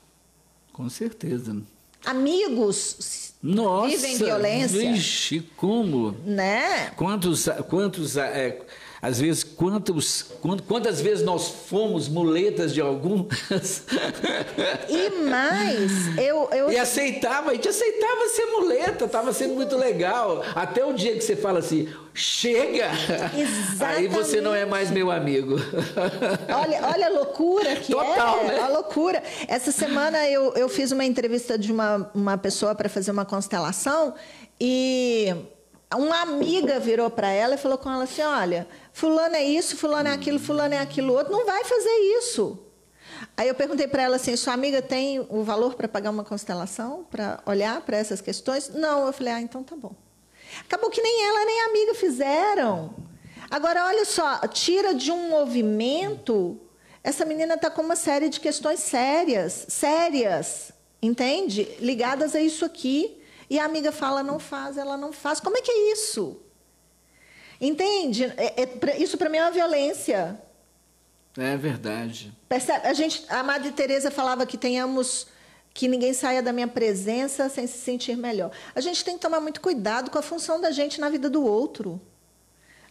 [0.72, 1.62] Com certeza.
[2.06, 6.16] Amigos Nossa, vivem violência, Vixe, como?
[6.26, 6.92] né?
[6.96, 8.60] Quantos, quantos, é,
[9.02, 13.84] às vezes, quantos, quant- quantas vezes nós fomos muletas de algumas
[14.90, 20.44] E mais, eu, eu e aceitava, a gente aceitava ser muleta, estava sendo muito legal.
[20.56, 22.90] Até o dia que você fala assim, chega,
[23.80, 25.56] aí você não é mais meu amigo.
[26.54, 28.44] Olha, olha a loucura que Total, é.
[28.48, 28.60] né?
[28.62, 29.22] A loucura.
[29.48, 34.14] Essa semana eu, eu fiz uma entrevista de uma, uma pessoa para fazer uma constelação
[34.60, 35.34] e
[35.96, 40.10] uma amiga virou para ela e falou com ela assim: Olha, Fulano é isso, Fulano
[40.10, 42.60] é aquilo, Fulano é aquilo outro, não vai fazer isso.
[43.36, 47.06] Aí eu perguntei para ela assim: Sua amiga tem o valor para pagar uma constelação,
[47.10, 48.70] para olhar para essas questões?
[48.70, 49.06] Não.
[49.06, 49.96] Eu falei: Ah, então tá bom.
[50.62, 52.94] Acabou que nem ela nem a amiga fizeram.
[53.50, 56.60] Agora, olha só, tira de um movimento.
[57.04, 61.64] Essa menina está com uma série de questões sérias, sérias, entende?
[61.80, 63.17] Ligadas a isso aqui.
[63.50, 65.40] E a amiga fala, não faz, ela não faz.
[65.40, 66.38] Como é que é isso?
[67.60, 68.26] Entende?
[68.38, 70.40] É- é isso para mim é uma violência.
[71.38, 72.34] É verdade.
[72.50, 72.88] Percebe?
[72.88, 75.28] A, gente, a Madre Teresa falava que tenhamos
[75.74, 78.52] que ninguém saia da minha presença sem se sentir melhor.
[78.74, 81.46] A gente tem que tomar muito cuidado com a função da gente na vida do
[81.46, 82.02] outro.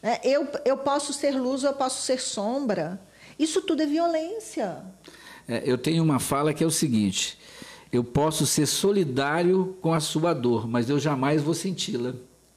[0.01, 3.01] É, eu, eu posso ser luz ou eu posso ser sombra.
[3.37, 4.85] Isso tudo é violência.
[5.49, 7.37] É, eu tenho uma fala que é o seguinte:
[7.97, 12.13] eu posso ser solidário com a sua dor, mas eu jamais vou senti-la.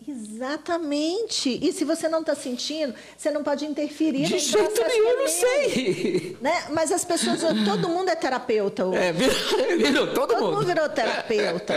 [0.08, 1.60] Exatamente.
[1.62, 5.22] E se você não está sentindo, você não pode interferir De jeito nenhum, eu não
[5.22, 5.28] é meu.
[5.28, 6.38] sei.
[6.42, 6.64] Né?
[6.72, 8.98] Mas as pessoas, todo mundo é terapeuta hoje.
[8.98, 9.36] É, virou,
[9.78, 10.66] virou todo, Todo mundo mundo.
[10.66, 11.76] virou terapeuta.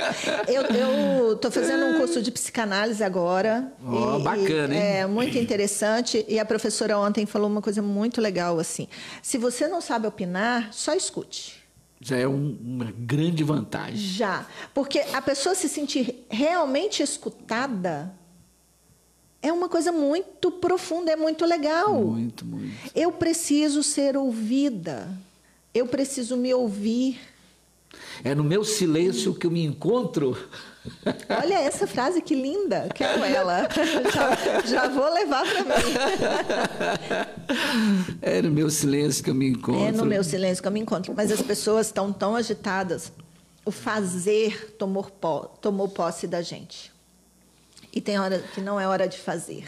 [0.48, 3.70] Eu estou fazendo um curso de psicanálise agora.
[3.84, 4.80] Ó, bacana, hein?
[4.80, 6.24] É muito interessante.
[6.28, 8.88] E a professora ontem falou uma coisa muito legal assim.
[9.22, 11.61] Se você não sabe opinar, só escute.
[12.04, 13.96] Já é um- uma grande vantagem.
[13.96, 14.44] Já.
[14.74, 18.12] Porque a pessoa se sentir realmente escutada
[19.40, 21.94] é uma coisa muito profunda, é muito legal.
[22.04, 22.72] Muito, muito.
[22.94, 25.08] Eu preciso ser ouvida.
[25.72, 27.20] Eu preciso me ouvir.
[28.24, 30.36] É no meu silêncio que eu me encontro.
[31.40, 32.88] Olha essa frase que linda.
[32.94, 33.68] Quero ela.
[34.12, 35.94] Já, já vou levar para mim.
[38.22, 39.84] É no meu silêncio que eu me encontro.
[39.84, 41.12] É no meu silêncio que eu me encontro.
[41.14, 43.12] Mas as pessoas estão tão agitadas.
[43.64, 45.04] O fazer tomou,
[45.60, 46.92] tomou posse da gente.
[47.92, 49.66] E tem hora que não é hora de fazer.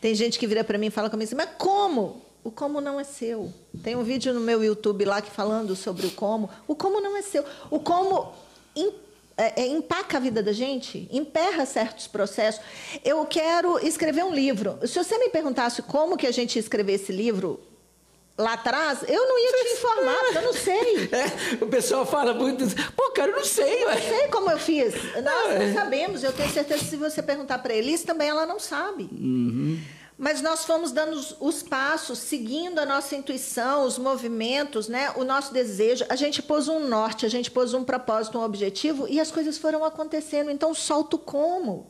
[0.00, 2.22] Tem gente que vira para mim e fala comigo assim, mas como?
[2.42, 3.52] O como não é seu.
[3.82, 6.48] Tem um vídeo no meu YouTube lá que falando sobre o como.
[6.66, 7.44] O como não é seu.
[7.70, 8.32] O como
[9.36, 12.60] é, é, empaca a vida da gente, emperra certos processos.
[13.04, 14.78] Eu quero escrever um livro.
[14.86, 17.60] Se você me perguntasse como que a gente ia escrever esse livro
[18.36, 21.08] lá atrás, eu não ia te informar, porque eu não sei.
[21.12, 22.64] É, o pessoal fala muito.
[22.96, 24.00] Pô, cara, eu não sei, Eu ué.
[24.00, 24.94] sei como eu fiz.
[25.22, 25.66] Nós É.
[25.66, 26.24] não sabemos.
[26.24, 29.08] Eu tenho certeza que se você perguntar para Elis, também ela não sabe.
[30.22, 35.10] Mas nós fomos dando os, os passos, seguindo a nossa intuição, os movimentos, né?
[35.16, 36.04] o nosso desejo.
[36.08, 39.58] A gente pôs um norte, a gente pôs um propósito, um objetivo, e as coisas
[39.58, 40.48] foram acontecendo.
[40.48, 41.88] Então, solta o como.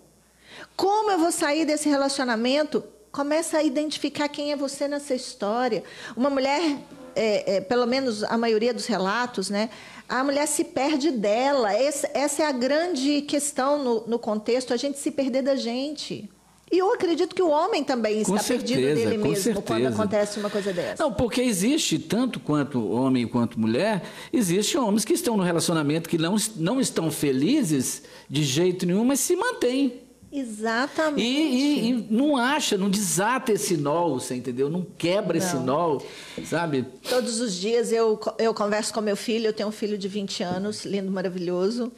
[0.75, 2.83] Como eu vou sair desse relacionamento?
[3.11, 5.85] Começa a identificar quem é você nessa história.
[6.16, 6.79] Uma mulher,
[7.14, 9.68] é, é, pelo menos a maioria dos relatos, né?
[10.09, 11.75] A mulher se perde dela.
[11.75, 16.31] Essa, essa é a grande questão no, no contexto, a gente se perder da gente.
[16.73, 20.41] E eu acredito que o homem também está perdido certeza, dele com mesmo quando acontece
[20.41, 21.03] uma coisa dessa.
[21.05, 26.17] Não, porque existe, tanto quanto homem quanto mulher, existem homens que estão no relacionamento que
[26.17, 30.01] não, não estão felizes de jeito nenhum, mas se mantêm.
[30.33, 31.21] Exatamente.
[31.23, 34.71] E, e- e não acha, não desata esse nó, você entendeu?
[34.71, 35.65] Não quebra esse Não.
[35.67, 36.01] nó,
[36.47, 36.87] sabe?
[37.07, 40.43] Todos os dias eu, eu converso com meu filho, eu tenho um filho de 20
[40.43, 41.93] anos, lindo, maravilhoso,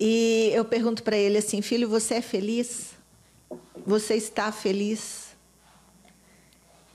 [0.00, 2.97] e eu pergunto para ele assim: filho, você é feliz?
[3.86, 5.28] Você está feliz?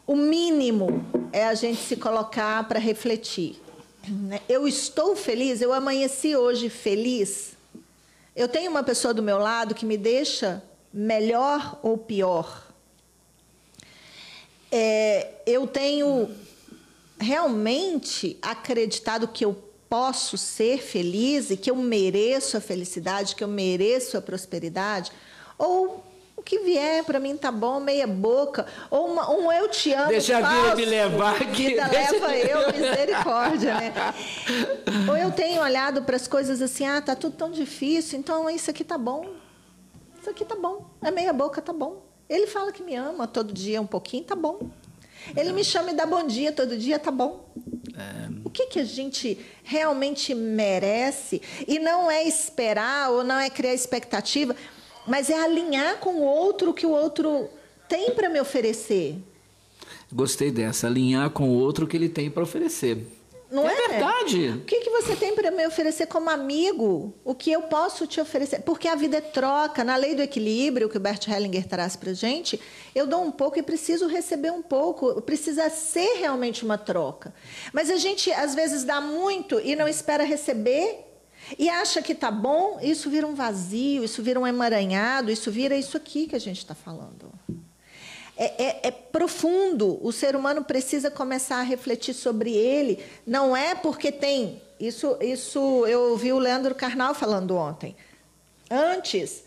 [0.06, 3.60] O mínimo é a gente se colocar para refletir.
[4.08, 4.42] né?
[4.48, 5.62] Eu estou feliz?
[5.62, 7.54] Eu amanheci hoje feliz?
[8.36, 10.62] Eu tenho uma pessoa do meu lado que me deixa
[10.94, 12.68] melhor ou pior?
[14.72, 16.30] É, eu tenho
[17.20, 19.56] realmente acreditado que eu
[19.88, 25.12] posso ser feliz e que eu mereço a felicidade, que eu mereço a prosperidade?
[25.58, 26.04] Ou
[26.36, 28.65] O que vier para mim tá bom, meia boca.
[28.89, 30.10] Ou uma, um eu te amo.
[30.10, 31.67] Deixa a vida falso, me levar aqui.
[31.67, 33.93] Vida leva eu, misericórdia, né?
[35.08, 38.69] Ou eu tenho olhado para as coisas assim, ah, tá tudo tão difícil, então isso
[38.69, 39.28] aqui tá bom.
[40.19, 40.89] Isso aqui tá bom.
[41.02, 42.04] É meia boca, tá bom.
[42.28, 44.72] Ele fala que me ama todo dia um pouquinho, tá bom.
[45.38, 47.46] Ele me chama e dá bom dia todo dia, tá bom.
[48.43, 51.41] O que, que a gente realmente merece?
[51.67, 54.56] E não é esperar ou não é criar expectativa,
[55.08, 57.50] mas é alinhar com o outro o que o outro
[57.88, 59.18] tem para me oferecer.
[60.12, 63.06] Gostei dessa, alinhar com o outro que ele tem para oferecer.
[63.54, 63.76] Não é?
[63.76, 64.50] verdade.
[64.50, 67.13] O que, que você tem para me oferecer como amigo?
[67.24, 68.63] O que eu posso te oferecer?
[68.63, 69.84] Porque a vida é troca.
[69.84, 72.60] Na lei do equilíbrio, que o Bert Hellinger traz para gente,
[72.96, 75.22] eu dou um pouco e preciso receber um pouco.
[75.22, 77.32] Precisa ser realmente uma troca.
[77.72, 81.12] Mas a gente, às vezes, dá muito e não espera receber.
[81.58, 85.76] E acha que tá bom, isso vira um vazio, isso vira um emaranhado, isso vira
[85.76, 87.32] isso aqui que a gente está falando.
[88.36, 90.00] É, é- é profundo.
[90.06, 93.04] O ser humano precisa começar a refletir sobre ele.
[93.28, 94.62] Não é porque tem.
[94.80, 97.96] Isso, isso eu ouvi o Leandro Carnal falando ontem.
[98.70, 99.44] Antes,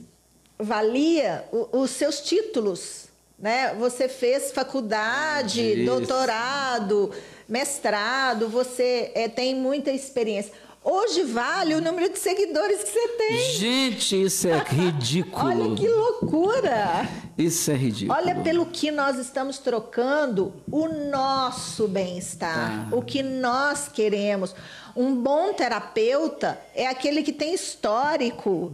[0.59, 3.07] valia o- os seus títulos.
[3.39, 3.75] Né?
[3.75, 5.85] Você fez faculdade, Isso.
[5.85, 7.13] doutorado,
[7.47, 10.53] mestrado, você eh, tem muita experiência.
[10.89, 13.39] Hoje vale o número de seguidores que você tem.
[13.57, 15.45] Gente, isso é ridículo.
[15.45, 17.09] Olha que loucura!
[17.37, 18.17] Isso é ridículo.
[18.17, 22.97] Olha pelo que nós estamos trocando o nosso bem-estar, Ah.
[22.97, 24.55] o que nós queremos.
[24.95, 28.73] Um bom terapeuta é aquele que tem histórico,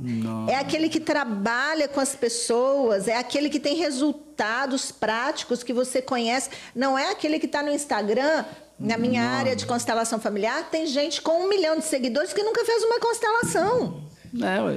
[0.48, 6.00] é aquele que trabalha com as pessoas, é aquele que tem resultados práticos que você
[6.00, 6.50] conhece.
[6.76, 8.44] Não é aquele que está no Instagram.
[8.82, 12.64] Na minha área de constelação familiar, tem gente com um milhão de seguidores que nunca
[12.64, 14.02] fez uma constelação.
[14.40, 14.74] É, ué.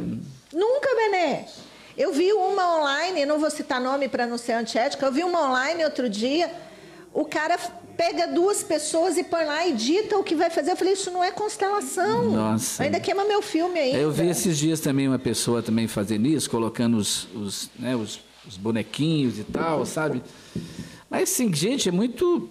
[0.53, 1.47] Nunca, Bené.
[1.97, 5.49] Eu vi uma online, não vou citar nome para não ser antiética, eu vi uma
[5.49, 6.51] online outro dia,
[7.13, 7.57] o cara
[7.95, 10.71] pega duas pessoas e põe lá e dita o que vai fazer.
[10.71, 12.25] Eu falei, isso não é constelação.
[12.25, 12.83] Nossa.
[12.83, 13.97] Ainda queima meu filme ainda.
[13.97, 18.19] Eu vi esses dias também uma pessoa também fazendo isso, colocando os, os, né, os,
[18.47, 20.21] os bonequinhos e tal, sabe?
[21.09, 22.49] Mas assim, gente, é muito.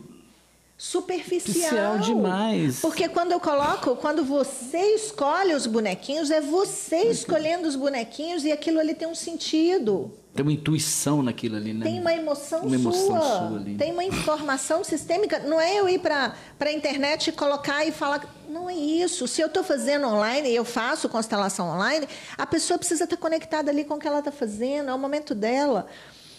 [0.76, 1.70] Superficial.
[1.70, 2.80] Superficial demais.
[2.80, 8.50] Porque quando eu coloco, quando você escolhe os bonequinhos, é você escolhendo os bonequinhos e
[8.50, 10.12] aquilo ali tem um sentido.
[10.34, 11.84] Tem uma intuição naquilo ali, né?
[11.86, 13.76] Tem uma emoção, Uma emoção sua, sua ali.
[13.76, 15.38] tem uma informação sistêmica.
[15.38, 18.28] Não é eu ir para a internet e colocar e falar.
[18.48, 19.28] Não é isso.
[19.28, 23.70] Se eu estou fazendo online e eu faço constelação online, a pessoa precisa estar conectada
[23.70, 25.86] ali com o que ela está fazendo, é o momento dela.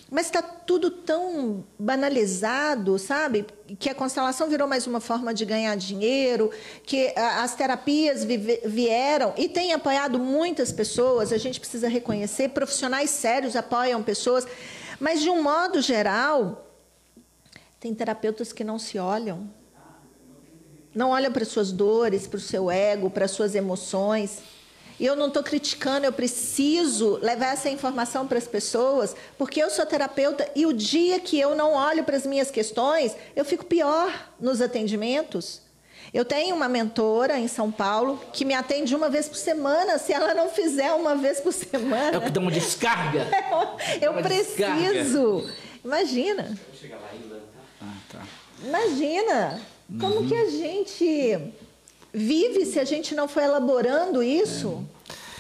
[0.10, 3.46] Mas está tudo tão banalizado, sabe?
[3.80, 6.52] Que a constelação virou mais uma forma de ganhar dinheiro,
[6.84, 11.34] que as terapias vieram e têm apoiado muitas pessoas.
[11.34, 14.48] A gente precisa reconhecer, profissionais sérios apoiam pessoas,
[15.00, 16.72] mas de um modo geral,
[17.80, 19.50] tem terapeutas que não se olham,
[20.94, 24.39] não olham para suas dores, para o seu ego, para as suas emoções.
[24.99, 29.69] E eu não estou criticando, eu preciso levar essa informação para as pessoas, porque eu
[29.69, 33.65] sou terapeuta e o dia que eu não olho para as minhas questões, eu fico
[33.65, 35.62] pior nos atendimentos.
[36.13, 39.97] Eu tenho uma mentora em São Paulo que me atende uma vez por semana.
[39.97, 43.27] Se ela não fizer uma vez por É o semana, que dá uma descarga.
[44.01, 45.49] eu uma preciso.
[45.84, 46.58] Imagina.
[47.81, 48.21] Ah, tá.
[48.63, 49.62] Imagina
[49.99, 51.53] como que a gente
[52.15, 54.88] vive se a gente não for elaborando isso,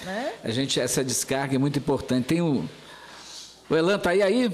[0.03, 0.33] né?
[0.43, 2.27] A gente, essa descarga é muito importante.
[2.27, 2.67] Tem o.
[3.69, 4.51] O Elan tá aí aí?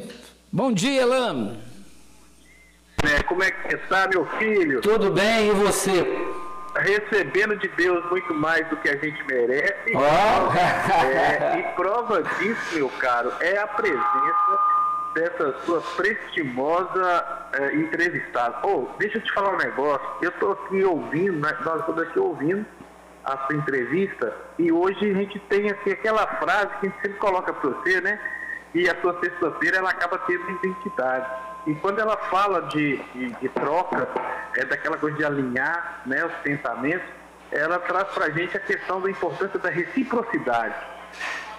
[0.52, 1.58] Bom dia, Elan.
[3.04, 3.24] né?
[3.28, 4.82] Como é que está, meu filho?
[4.82, 6.06] Tudo bem, e você?
[6.78, 9.94] Recebendo de Deus muito mais do que a gente merece.
[9.94, 10.54] Ó.
[11.06, 14.00] É, e prova disso, meu caro, é a presença
[15.14, 18.66] dessa sua prestimosa é, entrevistada.
[18.66, 20.08] Ô, deixa eu te falar um negócio.
[20.22, 22.66] Eu estou aqui ouvindo, né, nós estamos aqui ouvindo
[23.24, 27.18] a sua entrevista e hoje a gente tem assim, aquela frase que a gente sempre
[27.20, 28.20] coloca para você, né?
[28.74, 31.28] E a sua sexta-feira ela acaba tendo identidade.
[31.68, 34.08] E quando ela fala de, de, de troca,
[34.58, 37.06] é daquela coisa de alinhar né, os pensamentos,
[37.52, 40.74] ela traz para a gente a questão da importância da reciprocidade.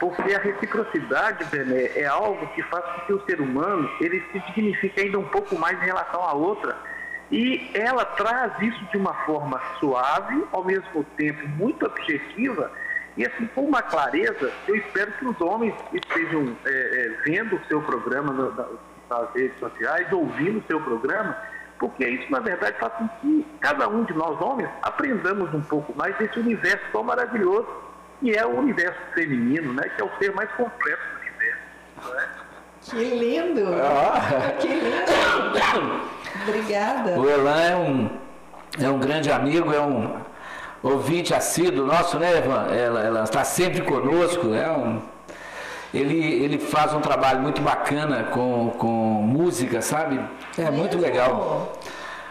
[0.02, 4.40] Porque a reciprocidade, Bené, é algo que faz com que o ser humano ele se
[4.40, 6.76] dignifique ainda um pouco mais em relação à outra.
[7.30, 12.68] E ela traz isso de uma forma suave, ao mesmo tempo muito objetiva,
[13.16, 14.50] e assim com uma clareza.
[14.66, 18.66] Eu espero que os homens estejam é, é, vendo o seu programa no- na-
[19.08, 21.36] nas redes sociais, ouvindo o seu programa,
[21.78, 25.96] porque isso, na verdade, faz com que cada um de nós, homens, aprendamos um pouco
[25.96, 27.68] mais desse universo tão maravilhoso,
[28.22, 29.82] que é o universo feminino, né?
[29.94, 31.62] que é o ser mais completo do universo.
[32.02, 32.28] não é?
[32.82, 33.60] Que lindo!
[34.60, 36.12] Que lindo!
[36.46, 37.20] Obrigada.
[37.20, 38.10] O Elan é um,
[38.80, 40.20] é um grande amigo, é um
[40.82, 42.66] ouvinte assíduo nosso, né, Evan?
[42.72, 45.02] Ela, ela está sempre conosco, é um,
[45.92, 50.20] ele, ele faz um trabalho muito bacana com, com música, sabe?
[50.56, 51.72] É muito legal.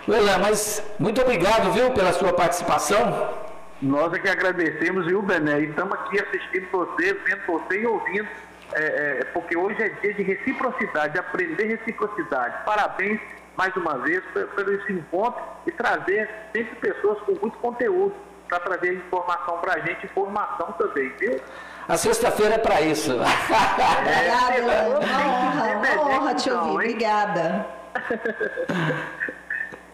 [0.07, 3.40] Elan, mas muito obrigado, viu, pela sua participação.
[3.81, 5.59] Nós é que agradecemos, viu, Bené?
[5.61, 8.27] E estamos aqui assistindo você, vendo você e ouvindo,
[8.73, 8.83] é,
[9.21, 12.63] é, porque hoje é dia de reciprocidade, aprender reciprocidade.
[12.63, 13.19] Parabéns
[13.57, 18.13] mais uma vez por, por esse encontro e trazer sempre pessoas com muito conteúdo
[18.47, 21.39] para trazer informação para a gente, informação também, viu?
[21.87, 23.13] A sexta-feira é para isso.
[23.13, 24.99] Obrigada, É, Elan.
[24.99, 26.85] tem que Uma honra, uma te então, ouvir.
[26.85, 26.91] hein?
[26.91, 27.65] Obrigada.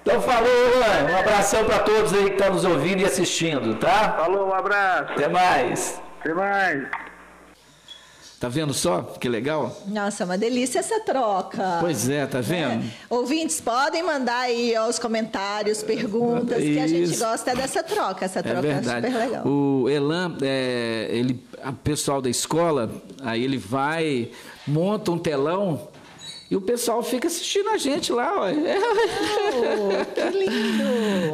[0.08, 1.12] Então falou, Elan.
[1.12, 4.14] Um abração para todos aí que estão nos ouvindo e assistindo, tá?
[4.14, 5.12] Falou, um abraço.
[5.12, 6.02] Até mais.
[6.22, 6.88] Até mais.
[8.40, 9.76] Tá vendo só que legal?
[9.86, 11.80] Nossa, uma delícia essa troca.
[11.82, 12.86] Pois é, tá vendo?
[13.10, 17.26] Ouvintes, podem mandar aí os comentários, perguntas, que a gente Isso.
[17.26, 18.24] gosta dessa troca.
[18.24, 19.08] Essa É troca é, verdade.
[19.08, 19.46] super legal.
[19.46, 22.90] O Elan, é, ele, o pessoal da escola,
[23.24, 24.30] aí ele vai,
[24.66, 25.90] monta um telão
[26.50, 28.34] e o pessoal fica assistindo a gente lá.
[28.38, 28.48] Ó.
[28.50, 30.84] Oh, que lindo!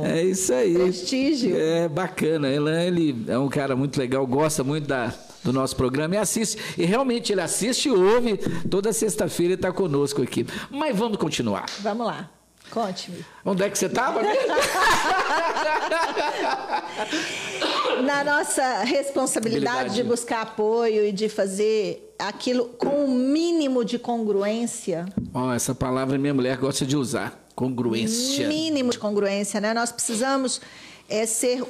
[0.05, 0.74] É isso aí.
[0.74, 1.55] Prestígio.
[1.55, 2.49] É bacana.
[2.49, 6.57] Elan, ele é um cara muito legal, gosta muito da, do nosso programa e assiste.
[6.78, 8.38] E realmente ele assiste e ouve.
[8.70, 10.47] Toda sexta-feira está conosco aqui.
[10.72, 11.68] Mas vamos continuar.
[11.82, 12.32] Vamos lá,
[12.72, 13.24] conte-me.
[13.45, 14.20] Onde é que você estava?
[18.02, 25.06] Na nossa responsabilidade de buscar apoio e de fazer aquilo com o mínimo de congruência,
[25.34, 27.39] Ó, essa palavra minha mulher gosta de usar.
[27.56, 28.48] Congruência.
[28.48, 29.74] mínimo de congruência, né?
[29.74, 30.60] Nós precisamos
[31.08, 31.64] é, ser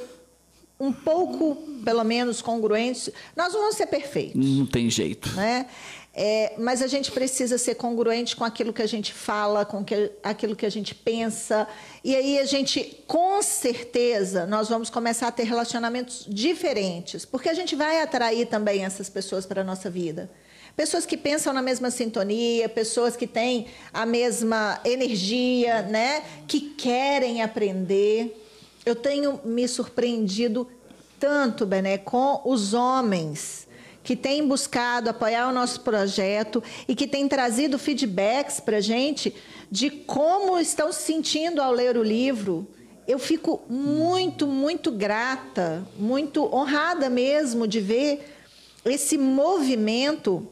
[0.80, 3.10] um pouco, pelo menos, congruentes.
[3.36, 4.34] Nós não vamos ser perfeitos.
[4.34, 5.30] Não tem jeito.
[5.32, 5.66] né?
[6.16, 10.12] É, mas a gente precisa ser congruente com aquilo que a gente fala, com que,
[10.22, 11.66] aquilo que a gente pensa.
[12.04, 17.54] E aí a gente, com certeza, nós vamos começar a ter relacionamentos diferentes, porque a
[17.54, 20.30] gente vai atrair também essas pessoas para a nossa vida.
[20.76, 26.22] Pessoas que pensam na mesma sintonia, pessoas que têm a mesma energia, né?
[26.46, 28.40] Que querem aprender.
[28.86, 30.68] Eu tenho me surpreendido
[31.18, 33.63] tanto, Bené, com os homens
[34.04, 39.34] que têm buscado apoiar o nosso projeto e que têm trazido feedbacks para a gente
[39.70, 42.68] de como estão se sentindo ao ler o livro.
[43.08, 48.30] Eu fico muito, muito grata, muito honrada mesmo de ver
[48.84, 50.46] esse movimento,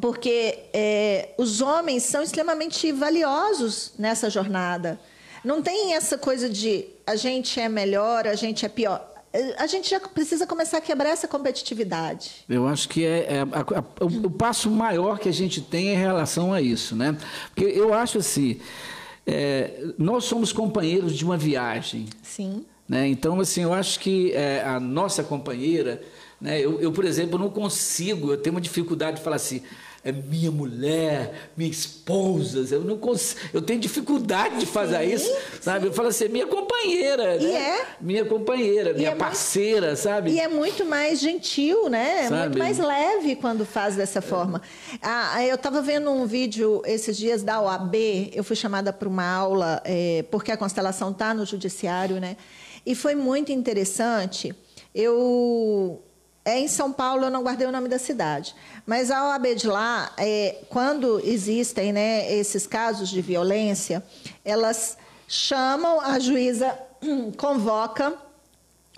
[0.00, 4.98] porque é, os homens são extremamente valiosos nessa jornada.
[5.44, 9.09] Não tem essa coisa de a gente é melhor, a gente é pior.
[9.58, 12.44] A gente já precisa começar a quebrar essa competitividade.
[12.48, 15.90] Eu acho que é, é a- a- o, o passo maior que a gente tem
[15.90, 17.16] em relação a isso, né?
[17.54, 18.60] Porque eu acho assim,
[19.26, 22.64] é, nós somos companheiros de uma viagem, Sim.
[22.88, 23.06] né?
[23.06, 26.02] Então, assim, eu acho que é, a nossa companheira,
[26.40, 26.58] né?
[26.60, 29.62] Eu, eu, por exemplo, não consigo, eu tenho uma dificuldade de falar assim,
[30.02, 35.30] é minha mulher, minha esposa, eu não consigo, eu tenho dificuldade de fazer Sim, isso,
[35.60, 35.88] sabe?
[35.88, 37.52] Eu falo assim, minha companheira, E né?
[37.80, 37.86] é.
[38.00, 40.30] Minha companheira, minha é muito- parceira, sabe?
[40.30, 42.24] E é muito mais gentil, né?
[42.26, 44.62] É muito mais leve quando faz dessa forma.
[45.02, 49.24] Ah, eu estava vendo um vídeo esses dias da OAB, eu fui chamada para uma
[49.30, 52.36] aula, é, porque a constelação está no judiciário, né?
[52.86, 54.54] E foi muito interessante.
[54.94, 56.02] Eu.
[56.44, 58.54] É em São Paulo, eu não guardei o nome da cidade.
[58.86, 64.02] Mas a OAB de lá, é, quando existem né, esses casos de violência,
[64.44, 64.96] elas
[65.28, 66.76] chamam, a juíza
[67.36, 68.14] convoca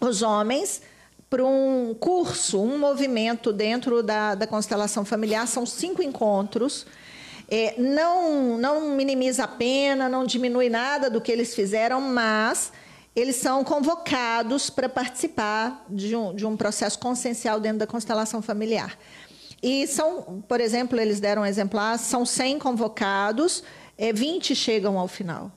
[0.01, 0.83] os homens
[1.29, 5.49] para um curso, um movimento dentro da, da constelação familiar.
[5.49, 6.87] São cinco encontros.
[7.51, 12.73] É, não, não minimiza a pena, não diminui nada do que eles fizeram, mas
[13.15, 18.99] eles são convocados para participar de um, de um processo consciencial dentro da constelação familiar.
[19.63, 23.63] E são, por exemplo, eles deram um exemplar, são 100 convocados,
[23.97, 25.53] é, 20 chegam ao final.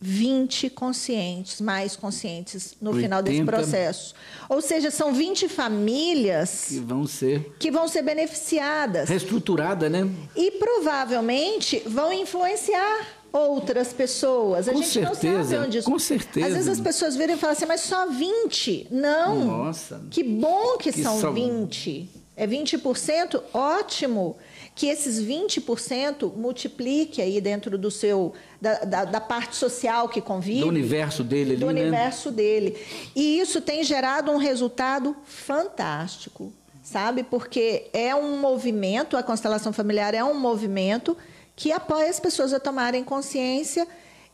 [0.00, 3.52] 20 conscientes, mais conscientes no final desse 80.
[3.56, 4.14] processo.
[4.48, 10.08] Ou seja, são 20 famílias Que vão ser que vão ser beneficiadas reestruturada, né?
[10.36, 14.68] e provavelmente vão influenciar outras pessoas.
[14.68, 15.90] A Com gente não certeza, sabe onde isso.
[15.90, 16.46] com certeza.
[16.46, 18.88] Às vezes as pessoas viram e falam assim, mas só 20?
[18.90, 19.44] Não.
[19.44, 20.02] Nossa.
[20.10, 22.08] Que bom que, Que são são- 20.
[22.36, 23.42] É 20%?
[23.52, 24.36] Ótimo.
[24.74, 30.60] Que esses 20% multiplique aí dentro do seu da, da, da parte social que convive
[30.60, 31.80] Do universo dele ali, do né?
[31.82, 32.76] universo dele.
[33.16, 36.52] E isso tem gerado um resultado fantástico.
[36.82, 37.22] sabe?
[37.24, 41.16] Porque é um movimento, a constelação familiar é um movimento
[41.58, 43.84] que apoia as pessoas a tomarem consciência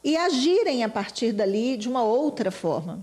[0.04, 3.00] e agirem a partir dali de uma outra forma.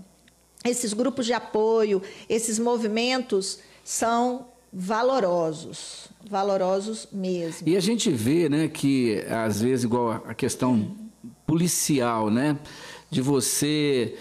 [0.64, 7.68] Esses grupos de apoio, esses movimentos são valorosos, valorosos mesmo.
[7.68, 10.96] E a gente vê, né, que às vezes igual a questão
[11.44, 12.56] policial, né,
[13.10, 14.16] de você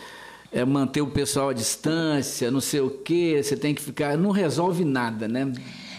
[0.52, 4.32] é, manter o pessoal à distância, não sei o quê, você tem que ficar, não
[4.32, 5.54] resolve nada, né?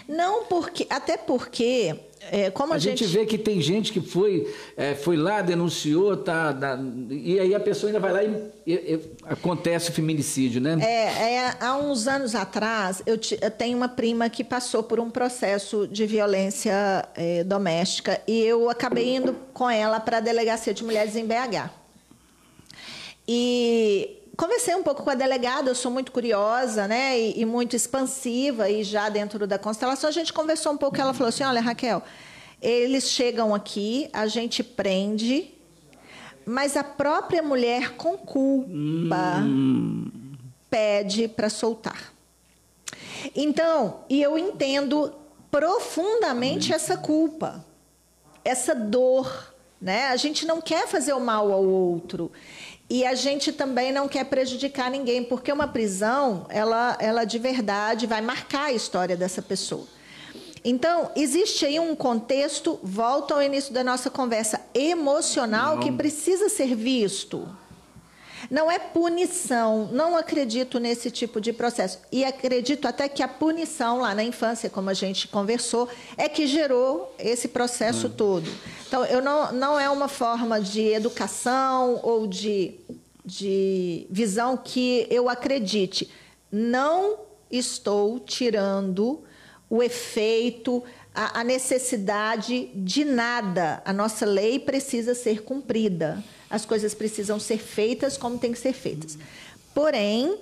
[0.09, 1.97] Não, porque até porque
[2.31, 3.05] é, como a, a gente...
[3.05, 3.17] gente...
[3.17, 7.59] vê que tem gente que foi, é, foi lá, denunciou, tá, tá, e aí a
[7.59, 10.77] pessoa ainda vai lá e, e, e acontece o feminicídio, né?
[10.81, 14.99] É, é, há uns anos atrás, eu, te, eu, tenho uma prima que passou por
[14.99, 20.73] um processo de violência é, doméstica e eu acabei indo com ela para a delegacia
[20.73, 21.69] de mulheres em BH.
[23.27, 27.75] E conversei um pouco com a delegada, eu sou muito curiosa, né, e, e, muito
[27.75, 31.61] expansiva, e já dentro da constelação a gente conversou um pouco, ela falou assim, olha,
[31.61, 32.01] Raquel,
[32.61, 35.51] eles chegam aqui, a gente prende,
[36.45, 40.09] mas a própria mulher com culpa hum.
[40.69, 42.13] pede para soltar.
[43.35, 45.13] Então, e eu entendo
[45.49, 46.75] profundamente hum.
[46.75, 47.63] essa culpa,
[48.43, 50.07] essa dor, né?
[50.07, 52.31] A gente não quer fazer o mal ao outro.
[52.89, 58.05] E a gente também não quer prejudicar ninguém, porque uma prisão, ela, ela de verdade
[58.05, 59.87] vai marcar a história dessa pessoa.
[60.65, 65.83] Então, existe aí um contexto, volta ao início da nossa conversa, emocional, não.
[65.83, 67.47] que precisa ser visto.
[68.49, 71.99] Não é punição, não acredito nesse tipo de processo.
[72.11, 75.87] E acredito até que a punição lá na infância, como a gente conversou,
[76.17, 78.13] é que gerou esse processo hum.
[78.15, 78.49] todo.
[78.87, 82.75] Então, eu não, não é uma forma de educação ou de,
[83.25, 86.09] de visão que eu acredite.
[86.51, 87.19] Não
[87.49, 89.23] estou tirando
[89.69, 90.83] o efeito,
[91.15, 93.81] a, a necessidade de nada.
[93.85, 96.23] A nossa lei precisa ser cumprida
[96.53, 99.17] as coisas precisam ser feitas como tem que ser feitas.
[99.73, 100.37] Porém,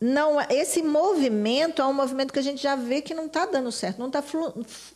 [0.00, 3.70] não, esse movimento é um movimento que a gente já vê que não está dando
[3.70, 4.24] certo, não está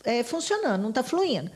[0.04, 1.50] é, funcionando, não está fluindo.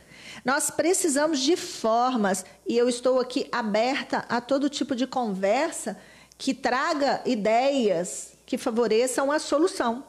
[0.45, 5.99] Nós precisamos de formas, e eu estou aqui aberta a todo tipo de conversa
[6.37, 10.05] que traga ideias que favoreçam a solução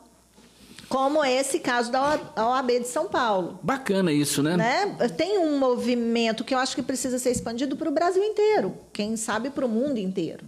[0.89, 3.59] como esse caso da OAB de São Paulo.
[3.61, 4.57] Bacana isso, né?
[4.57, 5.07] né?
[5.15, 9.15] Tem um movimento que eu acho que precisa ser expandido para o Brasil inteiro, quem
[9.15, 10.43] sabe para o mundo inteiro.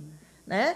[0.45, 0.75] Né?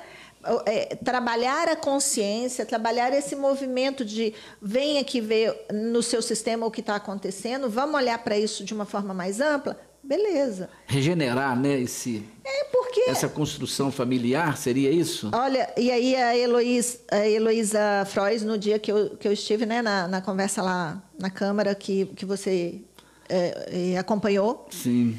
[0.67, 6.71] É, trabalhar a consciência, trabalhar esse movimento de vem aqui ver no seu sistema o
[6.71, 10.69] que está acontecendo, vamos olhar para isso de uma forma mais ampla, beleza.
[10.85, 13.01] Regenerar, né, esse, é porque...
[13.09, 15.29] essa construção familiar, seria isso?
[15.33, 19.65] Olha, e aí a Heloísa, a Heloísa Frois, no dia que eu, que eu estive
[19.65, 22.81] né, na, na conversa lá na Câmara, que, que você
[23.27, 24.67] é, é, acompanhou...
[24.71, 25.17] Sim.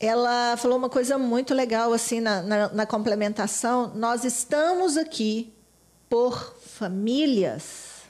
[0.00, 3.92] Ela falou uma coisa muito legal assim na, na, na complementação.
[3.96, 5.52] Nós estamos aqui
[6.08, 8.02] por famílias.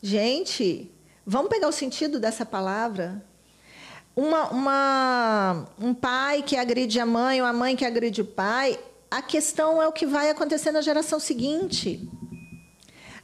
[0.00, 0.88] Gente,
[1.26, 3.20] vamos pegar o sentido dessa palavra?
[4.18, 8.76] Uma, uma, um pai que agride a mãe ou a mãe que agride o pai,
[9.08, 12.10] a questão é o que vai acontecer na geração seguinte.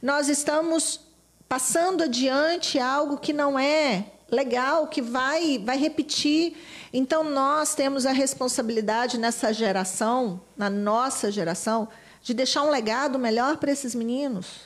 [0.01, 1.01] Nós estamos
[1.49, 6.55] passando adiante algo que não é legal, que vai, vai repetir.
[6.93, 11.89] Então, nós temos a responsabilidade nessa geração, na nossa geração,
[12.23, 14.61] de deixar um legado melhor para esses meninos.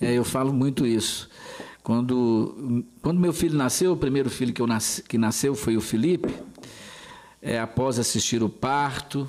[0.00, 1.28] É, eu falo muito isso.
[1.84, 4.66] Quando, quando meu filho nasceu, o primeiro filho que, eu
[5.06, 6.34] que nasceu foi o Felipe,
[7.42, 9.28] é, após assistir o parto,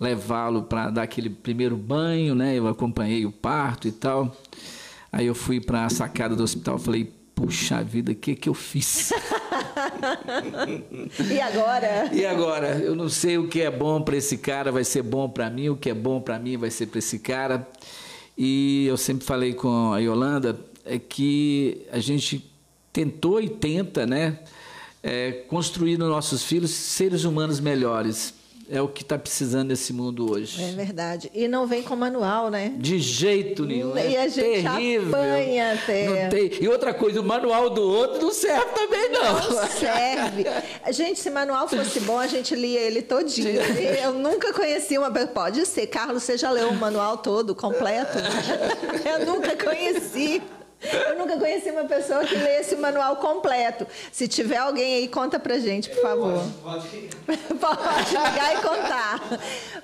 [0.00, 2.58] levá-lo para dar aquele primeiro banho, né?
[2.58, 4.36] Eu acompanhei o parto e tal.
[5.12, 7.04] Aí eu fui para a sacada do hospital, falei,
[7.36, 9.12] puxa vida, o que que eu fiz?
[11.30, 12.10] e agora?
[12.12, 12.78] E agora?
[12.78, 15.68] Eu não sei o que é bom para esse cara, vai ser bom para mim,
[15.68, 17.64] o que é bom para mim vai ser para esse cara.
[18.36, 22.50] E eu sempre falei com a Yolanda, é que a gente
[22.92, 24.38] tentou e tenta, né,
[25.02, 28.34] é, construir nos nossos filhos seres humanos melhores.
[28.70, 30.62] É o que está precisando nesse mundo hoje.
[30.62, 31.30] É verdade.
[31.34, 32.72] E não vem com manual, né?
[32.78, 33.94] De jeito nenhum.
[33.98, 35.08] E é a gente terrível.
[35.08, 36.28] apanha até.
[36.28, 36.50] Tem.
[36.58, 39.34] E outra coisa, o manual do outro não serve também, não.
[39.34, 40.44] Não serve.
[40.90, 43.60] Gente, se manual fosse bom, a gente lia ele todinho.
[44.02, 45.10] Eu nunca conheci uma...
[45.10, 48.16] Pode ser, Carlos, você já leu o manual todo, completo?
[49.04, 50.40] Eu nunca conheci.
[50.82, 53.86] Eu nunca conheci uma pessoa que lê esse manual completo.
[54.10, 56.44] Se tiver alguém aí, conta pra gente, por favor.
[56.62, 56.88] Pode,
[57.60, 59.20] pode ligar e contar.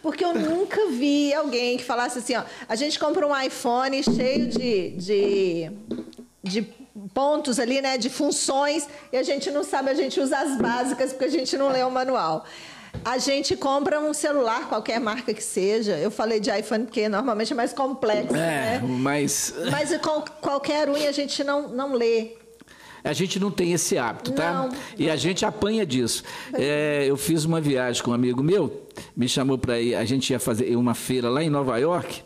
[0.03, 4.49] Porque eu nunca vi alguém que falasse assim, ó, a gente compra um iPhone cheio
[4.49, 5.70] de, de,
[6.42, 6.62] de
[7.14, 11.12] pontos ali, né, de funções, e a gente não sabe, a gente usa as básicas
[11.12, 12.44] porque a gente não lê o manual.
[13.05, 15.96] A gente compra um celular, qualquer marca que seja.
[15.96, 18.82] Eu falei de iPhone porque normalmente é mais complexo, É, né?
[18.86, 22.32] mas Mas qual- qualquer um a gente não, não lê.
[23.03, 24.53] a gente não tem esse hábito, tá?
[24.53, 24.68] Não.
[24.99, 26.22] E a gente apanha disso.
[26.53, 28.82] É, eu fiz uma viagem com um amigo meu,
[29.16, 32.22] me chamou para ir, a gente ia fazer uma feira lá em Nova York.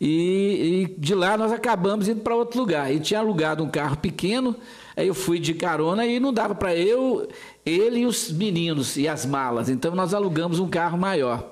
[0.00, 2.92] E, e de lá nós acabamos indo para outro lugar.
[2.94, 4.54] E tinha alugado um carro pequeno,
[4.96, 7.26] aí eu fui de carona e não dava para eu,
[7.66, 9.68] ele e os meninos e as malas.
[9.68, 11.50] Então nós alugamos um carro maior.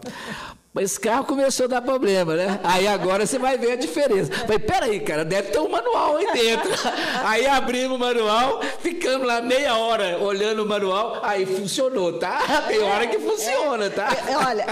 [0.75, 2.59] Mas esse carro começou a dar problema, né?
[2.65, 4.33] Aí agora você vai ver a diferença.
[4.33, 6.69] Falei, peraí, cara, deve ter um manual aí dentro.
[7.23, 12.65] Aí abrimos o manual, ficamos lá meia hora olhando o manual, aí funcionou, tá?
[12.67, 14.09] Tem hora que funciona, tá?
[14.29, 14.67] É, Olha,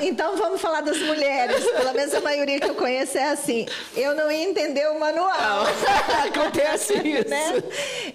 [0.00, 1.64] e- então vamos falar das mulheres.
[1.64, 3.66] Pelo menos a maioria que eu conheço é assim.
[3.96, 5.66] Eu não ia entender o manual.
[6.26, 7.28] Acontece isso.
[7.28, 7.62] né?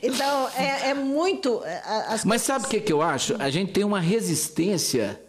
[0.01, 1.61] Então, é, é muito.
[1.65, 3.35] é, As Mas sabe o que, que eu acho?
[3.39, 5.19] A gente tem uma resistência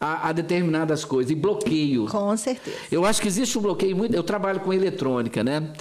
[0.00, 2.06] a, a determinadas coisas, e bloqueio.
[2.06, 2.76] Com certeza.
[2.90, 4.14] Eu acho que existe um bloqueio muito.
[4.14, 5.72] Eu trabalho com eletrônica, né?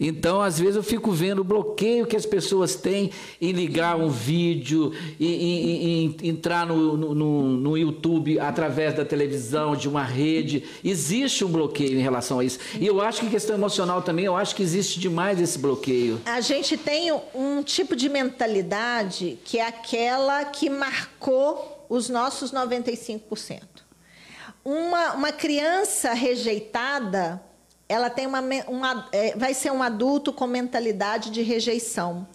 [0.00, 3.10] Então, às vezes, eu fico vendo o bloqueio que as pessoas têm
[3.40, 10.02] em ligar um vídeo, em, entrar no, no- no- YouTube através da televisão, de uma
[10.02, 10.64] rede.
[10.82, 12.58] Existe um bloqueio em relação a isso.
[12.80, 16.20] E eu acho que questão emocional também, eu acho que existe demais esse bloqueio.
[16.26, 23.60] A gente tem um tipo de mentalidade que é aquela que marcou os nossos 95%.
[24.64, 27.42] Uma, uma criança rejeitada,
[27.86, 32.26] ela tem uma, uma- é, vai ser um adulto com mentalidade de rejeição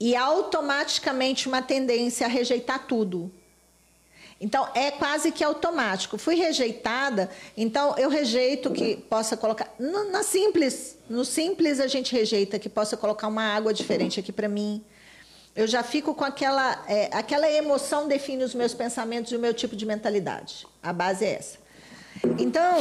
[0.00, 3.30] e automaticamente uma tendência a rejeitar tudo.
[4.40, 6.16] Então, é quase que automático.
[6.16, 9.72] Fui rejeitada, então eu rejeito que possa colocar.
[9.78, 14.48] Na simples, no simples a gente rejeita que possa colocar uma água diferente aqui para
[14.48, 14.82] mim.
[15.54, 16.82] Eu já fico com aquela.
[16.88, 20.66] é, aquela emoção define os meus pensamentos e o meu tipo de mentalidade.
[20.82, 21.58] A base é essa.
[22.38, 22.78] Então,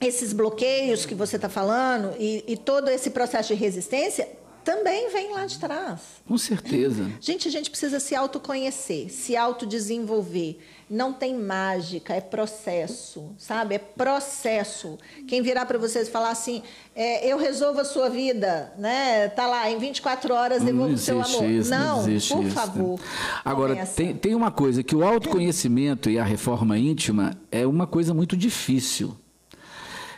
[0.00, 4.28] esses bloqueios que você está falando e, e todo esse processo de resistência
[4.64, 6.00] também vem lá de trás.
[6.26, 7.10] Com certeza.
[7.20, 10.58] Gente, a gente precisa se autoconhecer, se autodesenvolver.
[10.92, 13.76] Não tem mágica, é processo, sabe?
[13.76, 14.98] É processo.
[15.26, 16.62] Quem virar para vocês e falar assim,
[16.94, 19.28] é, eu resolvo a sua vida, né?
[19.30, 21.44] Tá lá, em 24 horas Não devolvo o seu amor.
[21.44, 23.00] isso, não, existe por isso, favor.
[23.42, 23.94] Agora, começa.
[23.94, 28.36] tem, tem uma coisa, que o autoconhecimento e a reforma íntima é uma coisa muito
[28.36, 29.16] difícil.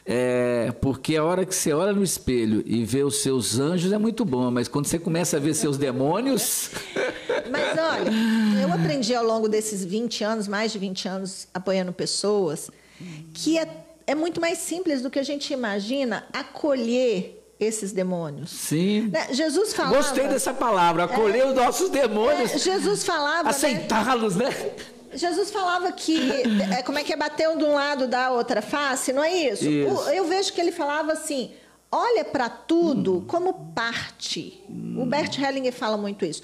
[0.07, 3.97] É, porque a hora que você olha no espelho e vê os seus anjos é
[3.97, 6.71] muito bom, mas quando você começa a ver seus demônios.
[7.51, 8.11] Mas olha,
[8.63, 12.71] eu aprendi ao longo desses 20 anos, mais de 20 anos, apoiando pessoas,
[13.35, 13.69] que é,
[14.07, 18.51] é muito mais simples do que a gente imagina acolher esses demônios.
[18.51, 19.09] Sim.
[19.13, 19.29] Né?
[19.33, 19.97] Jesus falava.
[19.97, 23.45] Gostei dessa palavra, acolher os nossos demônios, É, Jesus falava.
[23.45, 23.51] né?
[23.51, 24.51] aceitá-los, né?
[25.15, 26.31] Jesus falava que
[26.77, 29.33] é, como é que é bater um de um lado da outra face, não é
[29.33, 29.65] isso?
[29.69, 29.95] Isso.
[29.95, 31.53] O- eu vejo que ele falava assim:
[31.91, 34.63] olha para tudo como parte.
[34.99, 36.43] O Bert Hellinger fala muito isso.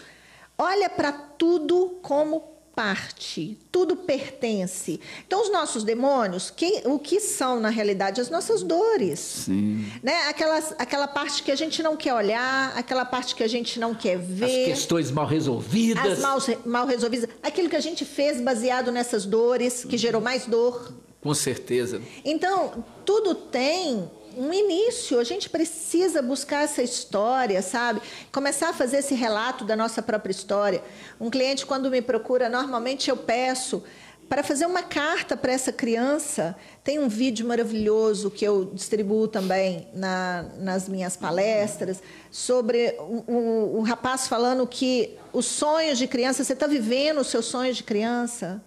[0.56, 2.44] Olha para tudo como
[2.80, 3.58] parte.
[3.70, 4.98] Tudo pertence.
[5.26, 9.18] Então, os nossos demônios, que- o que são na realidade as nossas dores?
[9.20, 9.84] Sim.
[10.02, 10.14] Né?
[10.28, 13.94] Aquelas, aquela parte que a gente não quer olhar, aquela parte que a gente não
[13.94, 14.64] quer As ver.
[14.66, 16.12] questões mal resolvidas.
[16.12, 20.46] As mal, mal resolvidas, aquilo que a gente fez baseado nessas dores, que gerou mais
[20.46, 20.92] dor.
[21.20, 22.00] Com certeza.
[22.24, 25.18] Então, tudo tem um início.
[25.18, 28.00] A gente precisa buscar essa história, sabe?
[28.32, 30.82] Começar a fazer esse relato da nossa própria história.
[31.20, 33.82] Um cliente, quando me procura, normalmente eu peço
[34.28, 36.54] para fazer uma carta para essa criança.
[36.84, 42.00] Tem um vídeo maravilhoso que eu distribuo também na- nas minhas palestras
[42.30, 47.26] sobre o, o- o rapaz falando que os sonhos de criança, você está vivendo os
[47.26, 48.62] seus sonhos de criança?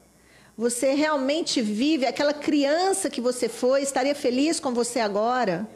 [0.57, 5.67] Você realmente vive aquela criança que você foi, estaria feliz com você agora?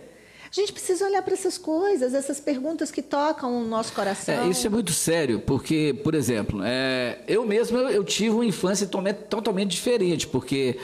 [0.50, 4.46] A gente precisa olhar para essas coisas, essas perguntas que tocam o nosso coração.
[4.46, 8.46] É, isso é muito sério, porque, por exemplo, é, eu mesmo eu, eu tive uma
[8.46, 10.78] infância totalmente, totalmente diferente, porque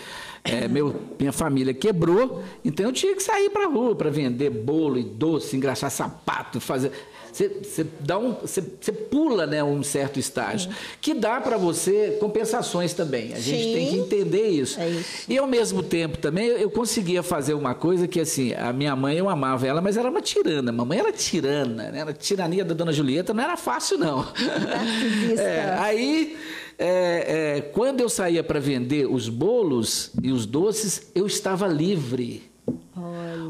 [0.43, 4.49] é, meu, minha família quebrou, então eu tinha que sair para a rua para vender
[4.49, 6.91] bolo e doce, engraxar sapato, fazer.
[7.33, 10.71] Você, você dá um, você, você pula, né, um certo estágio
[11.01, 13.33] que dá para você compensações também.
[13.33, 13.73] A gente Sim.
[13.73, 14.79] tem que entender isso.
[14.79, 15.25] É isso.
[15.27, 18.95] E ao mesmo tempo também eu eu conseguia fazer uma coisa que assim, a minha
[18.95, 20.71] mãe eu amava ela, mas era uma tirana.
[20.71, 22.03] Mamãe era tirana, né?
[22.03, 24.25] A tirania da dona Julieta não era fácil, não.
[25.37, 26.37] É, aí,
[26.77, 32.43] é, é, quando eu saía para vender os bolos e os doces, eu estava livre.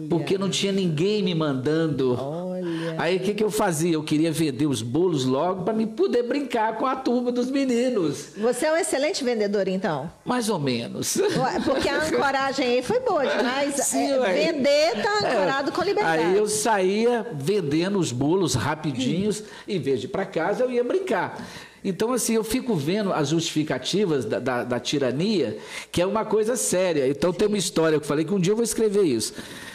[0.09, 2.18] Porque não tinha ninguém me mandando.
[2.20, 2.95] Olha.
[2.97, 3.93] Aí o que, que eu fazia?
[3.93, 8.30] Eu queria vender os bolos logo para me poder brincar com a turma dos meninos.
[8.38, 10.09] Você é um excelente vendedor, então.
[10.26, 11.18] Mais ou menos.
[11.66, 13.76] Porque a ancoragem aí foi boa demais.
[13.76, 16.24] Sim, É, vender tá ancorado com liberdade.
[16.24, 20.84] Aí eu saía vendendo os bolos rapidinhos, em vez de ir para casa, eu ia
[20.84, 21.38] brincar.
[21.84, 25.58] Então, assim, eu fico vendo as justificativas da, da- da tirania,
[25.92, 27.08] que é uma coisa séria.
[27.08, 29.34] Então, tem uma história que eu falei que um dia eu vou escrever isso.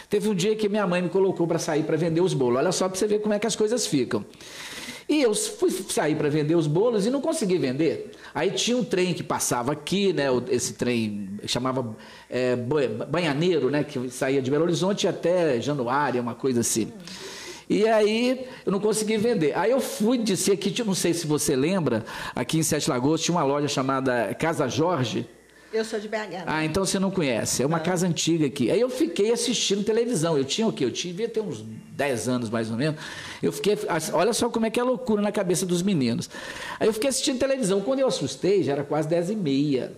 [0.09, 2.57] Teve um dia que minha mãe me colocou para sair para vender os bolos.
[2.57, 4.25] Olha só para você ver como é que as coisas ficam.
[5.07, 8.11] E eu fui sair para vender os bolos e não consegui vender.
[8.33, 10.25] Aí tinha um trem que passava aqui, né?
[10.49, 11.95] Esse trem chamava
[12.29, 13.83] é, Ba- Banhaneiro, né?
[13.83, 16.91] Que saía de Belo Horizonte até Januário, uma coisa assim.
[17.69, 19.55] E aí eu não consegui vender.
[19.55, 22.03] Aí eu fui disse aqui, não sei se você lembra,
[22.35, 25.27] aqui em Sete Lagoas tinha uma loja chamada Casa Jorge.
[25.71, 26.15] Eu sou de BH.
[26.15, 26.43] né?
[26.47, 27.61] Ah, então você não conhece.
[27.61, 28.71] É uma casa antiga aqui.
[28.71, 30.35] Aí eu fiquei assistindo televisão.
[30.35, 30.83] Eu tinha o quê?
[30.83, 32.99] Eu tinha, devia ter uns 10 anos mais ou menos.
[33.41, 33.77] Eu fiquei.
[34.13, 36.27] Olha só como é que é loucura na cabeça dos meninos.
[36.79, 37.81] Aí eu fiquei assistindo televisão.
[37.81, 39.93] Quando eu assustei, já era quase 10 e meia.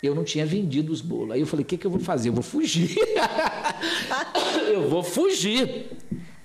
[0.00, 1.32] Eu não tinha vendido os bolos.
[1.32, 2.28] Aí eu falei: o que, que eu vou fazer?
[2.28, 2.96] Eu vou fugir.
[4.72, 5.90] eu vou fugir.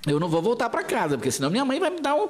[0.05, 2.27] Eu não vou voltar para casa, porque senão minha mãe vai me dar um,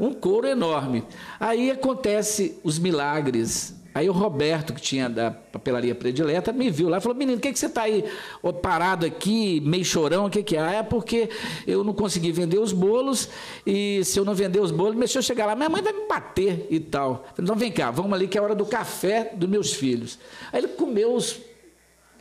[0.00, 1.04] um couro enorme.
[1.38, 3.74] Aí acontece os milagres.
[3.94, 7.40] Aí o Roberto, que tinha da papelaria predileta, me viu lá e falou: Menino, o
[7.40, 8.02] que, que você está aí
[8.42, 10.24] ó, parado aqui, meio chorão?
[10.24, 10.60] O que, que é?
[10.60, 11.28] Ah, é porque
[11.66, 13.28] eu não consegui vender os bolos
[13.66, 16.08] e se eu não vender os bolos, deixa eu chegar lá, minha mãe vai me
[16.08, 17.26] bater e tal.
[17.38, 20.18] Então vem cá, vamos ali que é a hora do café dos meus filhos.
[20.50, 21.38] Aí ele comeu os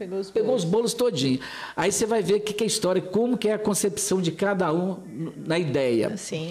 [0.01, 1.39] Pegou os Pegou os bolos todinho.
[1.75, 4.19] Aí você vai ver o que, que é a história, como que é a concepção
[4.19, 4.97] de cada um
[5.45, 6.17] na ideia.
[6.17, 6.49] Sim.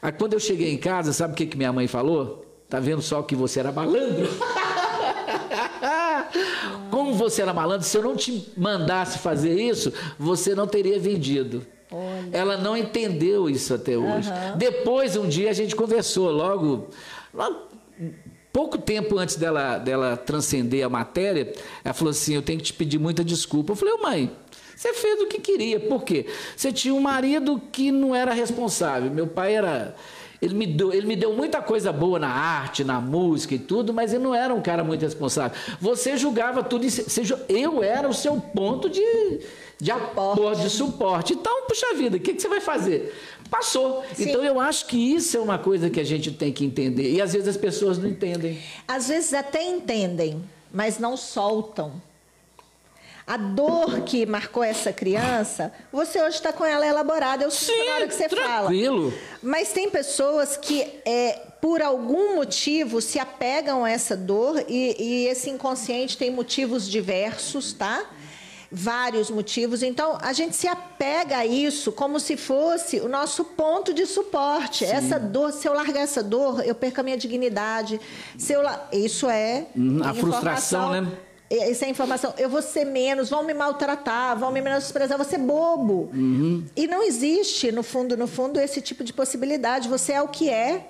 [0.00, 2.46] Aí quando eu cheguei em casa, sabe o que, que minha mãe falou?
[2.66, 4.30] Tá vendo só que você era malandro?
[6.90, 11.66] Como você era malandro, se eu não te mandasse fazer isso, você não teria vendido.
[12.32, 14.30] Ela não entendeu isso até hoje.
[14.56, 16.88] Depois, um dia, a gente conversou, logo,
[17.34, 17.67] logo
[18.58, 21.52] pouco tempo antes dela, dela transcender a matéria,
[21.84, 23.70] ela falou assim: Eu tenho que te pedir muita desculpa.
[23.70, 24.32] Eu falei, ô mãe.
[24.74, 25.78] Você fez o que queria.
[25.78, 26.26] Por quê?
[26.56, 29.10] Você tinha um marido que não era responsável.
[29.12, 29.94] Meu pai era.
[30.40, 33.92] Ele me, deu, ele me deu muita coisa boa na arte, na música e tudo,
[33.92, 35.56] mas ele não era um cara muito responsável.
[35.80, 36.88] Você julgava tudo.
[36.88, 39.40] Você ju- eu era o seu ponto de,
[39.80, 41.32] de apoio, de suporte.
[41.32, 43.12] Então, puxa vida, o que, que você vai fazer?
[43.50, 44.04] Passou.
[44.14, 44.28] Sim.
[44.28, 47.10] Então, eu acho que isso é uma coisa que a gente tem que entender.
[47.12, 48.60] E às vezes as pessoas não entendem.
[48.86, 50.42] Às vezes até entendem,
[50.72, 51.92] mas não soltam.
[53.26, 57.44] A dor que marcou essa criança, você hoje está com ela elaborada.
[57.44, 58.68] Eu sinto na hora que você fala.
[58.68, 59.12] tranquilo.
[59.42, 65.26] Mas tem pessoas que, é, por algum motivo, se apegam a essa dor e, e
[65.26, 68.02] esse inconsciente tem motivos diversos, tá?
[68.70, 69.82] Vários motivos.
[69.82, 74.84] Então, a gente se apega a isso como se fosse o nosso ponto de suporte.
[74.84, 77.98] Essa dor, se eu largar essa dor, eu perco a minha dignidade.
[78.36, 78.60] Se eu,
[78.92, 79.66] isso é.
[79.74, 81.18] Uhum, a frustração, informação- né?
[81.50, 82.34] é, Isso é informação.
[82.36, 86.10] Eu vou ser menos, vão me maltratar, vão me menosprezar, vou ser bobo.
[86.12, 86.62] Uhum.
[86.76, 89.88] E não existe, no fundo, no fundo, esse tipo de possibilidade.
[89.88, 90.86] Você é o que é.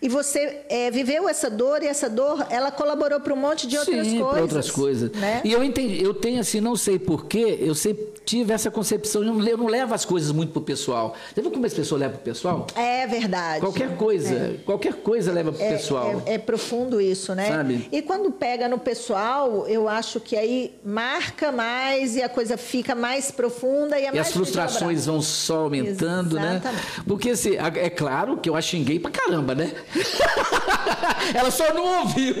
[0.00, 3.76] E você é, viveu essa dor e essa dor, ela colaborou para um monte de
[3.76, 4.32] outras Sim, coisas.
[4.32, 5.10] para outras coisas.
[5.12, 5.40] Né?
[5.44, 9.34] E eu entendi, eu tenho assim, não sei porquê, eu sempre tive essa concepção, eu
[9.34, 11.14] não, eu não levo as coisas muito pro pessoal.
[11.32, 12.66] Você viu como as pessoas levam pro pessoal?
[12.74, 13.60] É verdade.
[13.60, 16.22] Qualquer coisa, qualquer coisa leva pro pessoal.
[16.26, 17.48] É, é profundo isso, né?
[17.48, 17.88] Sabe?
[17.92, 22.94] E quando pega no pessoal, eu acho que aí marca mais e a coisa fica
[22.94, 26.64] mais profunda e é E mais as frustrações vão só aumentando, Exatamente.
[26.64, 26.80] né?
[27.06, 29.72] Porque assim, é claro que eu a xinguei pra caramba, né?
[31.34, 32.36] Ela só não ouviu.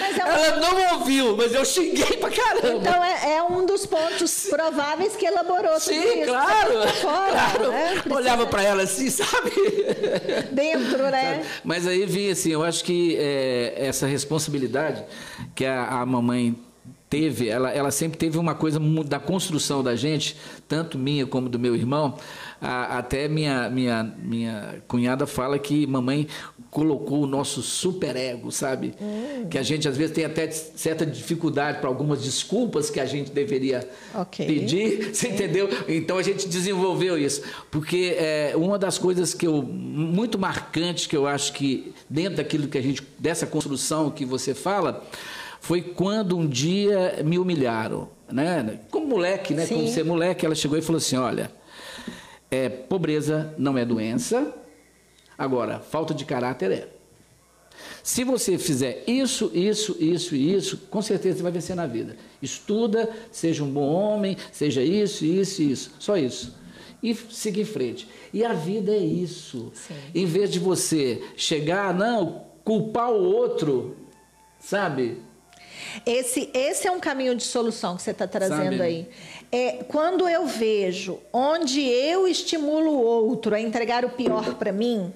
[0.00, 2.68] Mas é Ela não ouviu, mas eu xinguei pra caramba.
[2.68, 6.30] Então é, é um dos pontos prováveis que elaborou tudo Sim, isso.
[6.30, 6.80] claro.
[6.80, 7.70] Pra fora, claro.
[7.70, 8.02] né?
[8.10, 9.50] Olhava pra ela assim, sabe?
[10.52, 11.36] Dentro, né?
[11.36, 11.46] Sabe?
[11.64, 15.04] Mas aí vi assim, eu acho que é, essa responsabilidade
[15.54, 16.56] que a, a mamãe
[17.08, 21.58] teve, ela, ela sempre teve uma coisa da construção da gente, tanto minha como do
[21.60, 22.18] meu irmão.
[22.64, 26.26] A- até minha, minha, minha cunhada fala que mamãe
[26.70, 28.94] colocou o nosso superego, sabe?
[29.50, 33.30] Que a gente às vezes tem até certa dificuldade para algumas desculpas que a gente
[33.30, 34.44] deveria Ok.
[34.46, 35.68] pedir, você entendeu?
[35.86, 41.16] Então a gente desenvolveu isso, porque é, uma das coisas que eu muito marcantes que
[41.16, 45.04] eu acho que dentro daquilo que a gente dessa construção que você fala
[45.60, 48.80] foi quando um dia me humilharam, né?
[48.90, 49.64] Como moleque, né?
[49.66, 49.76] Sim.
[49.76, 51.50] Como ser moleque, ela chegou e falou assim, olha,
[52.50, 54.54] é, pobreza não é doença,
[55.36, 56.88] agora falta de caráter é.
[58.02, 62.16] Se você fizer isso, isso, isso e isso, com certeza você vai vencer na vida.
[62.40, 65.90] Estuda, seja um bom homem, seja isso, isso e isso.
[65.98, 66.54] Só isso.
[67.02, 68.08] e seguir em frente.
[68.32, 69.70] E a vida é isso.
[69.74, 69.94] Sim.
[70.14, 73.96] Em vez de você chegar, não, culpar o outro,
[74.58, 75.18] sabe?
[76.06, 78.82] Esse, esse é um caminho de solução que você está trazendo Sabe?
[78.82, 79.08] aí.
[79.56, 85.14] É, quando eu vejo onde eu estimulo o outro a entregar o pior para mim,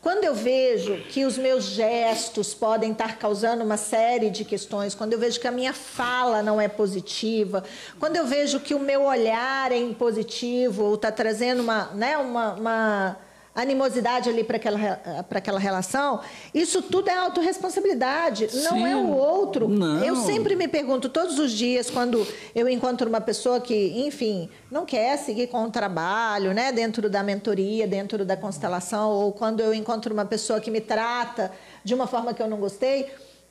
[0.00, 5.12] quando eu vejo que os meus gestos podem estar causando uma série de questões, quando
[5.12, 7.62] eu vejo que a minha fala não é positiva,
[8.00, 12.54] quando eu vejo que o meu olhar é impositivo, ou está trazendo uma, né, uma,
[12.54, 13.16] uma
[13.54, 15.00] animosidade ali para aquela,
[15.30, 16.20] aquela relação,
[16.52, 18.86] isso tudo é autorresponsabilidade, não Sim.
[18.86, 19.68] é o outro.
[19.68, 20.04] Não.
[20.04, 24.84] Eu sempre me pergunto todos os dias quando eu encontro uma pessoa que, enfim, não
[24.84, 29.72] quer seguir com o trabalho, né, dentro da mentoria, dentro da constelação, ou quando eu
[29.72, 31.52] encontro uma pessoa que me trata
[31.84, 33.06] de uma forma que eu não gostei,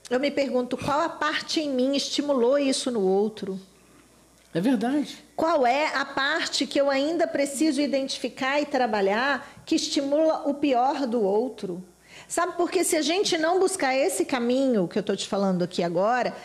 [0.10, 3.58] eu me pergunto qual a parte em mim estimulou isso no outro.
[4.54, 5.18] É verdade.
[5.36, 11.08] Qual é a parte que eu ainda preciso identificar e trabalhar que estimula o pior
[11.08, 11.84] do outro?
[12.28, 15.82] Sabe, porque se a gente não buscar esse caminho que eu estou te falando aqui
[15.82, 16.36] agora,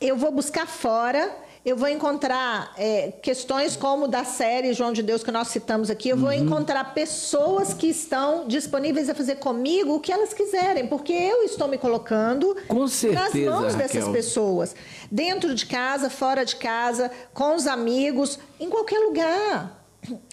[0.00, 1.30] eu vou buscar fora,
[1.64, 6.08] eu vou encontrar é, questões como da série João de Deus que nós citamos aqui,
[6.08, 11.12] eu vou encontrar pessoas que estão disponíveis a fazer comigo o que elas quiserem, porque
[11.12, 14.12] eu estou me colocando Com nas certeza, mãos dessas Raquel.
[14.12, 14.74] pessoas.
[15.10, 19.84] Dentro de casa, fora de casa, com os amigos, em qualquer lugar.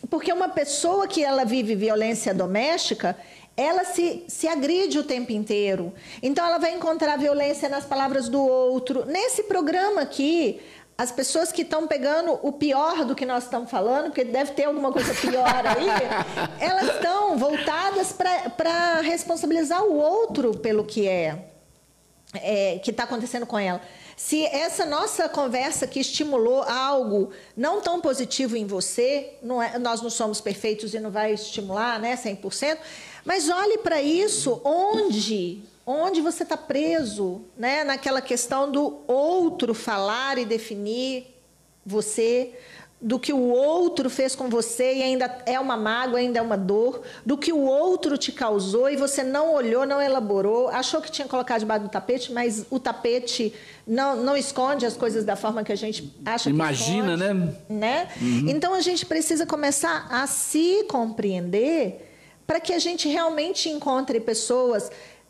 [0.10, 3.18] Porque uma pessoa que ela vive violência doméstica,
[3.58, 5.92] ela se, se agride o tempo inteiro.
[6.22, 9.04] Então ela vai encontrar violência nas palavras do outro.
[9.06, 10.62] Nesse programa aqui,
[10.98, 14.64] as pessoas que estão pegando o pior do que nós estamos falando, porque deve ter
[14.66, 15.88] alguma coisa pior aí,
[16.60, 21.46] elas estão voltadas para responsabilizar o outro pelo que é
[22.34, 23.82] é, que está acontecendo com ela.
[24.16, 30.02] Se essa nossa conversa que estimulou algo não tão positivo em você, não é- nós
[30.02, 32.78] não somos perfeitos e não vai estimular né, 100%,
[33.24, 40.38] mas olhe para isso onde, onde você está preso, né, naquela questão do outro falar
[40.38, 41.34] e definir
[41.86, 42.54] você,
[43.00, 46.58] do que o outro fez com você e ainda é uma mágoa, ainda é uma
[46.58, 51.10] dor, do que o outro te causou e você não olhou, não elaborou, achou que
[51.10, 53.54] tinha colocado debaixo do tapete, mas o tapete
[53.86, 58.10] não, não esconde as coisas da forma que a gente acha Imagina, que esconde, né?
[58.10, 58.10] né?
[58.50, 62.04] Então a gente precisa começar a se compreender
[62.46, 64.90] para que a gente realmente encontre pessoas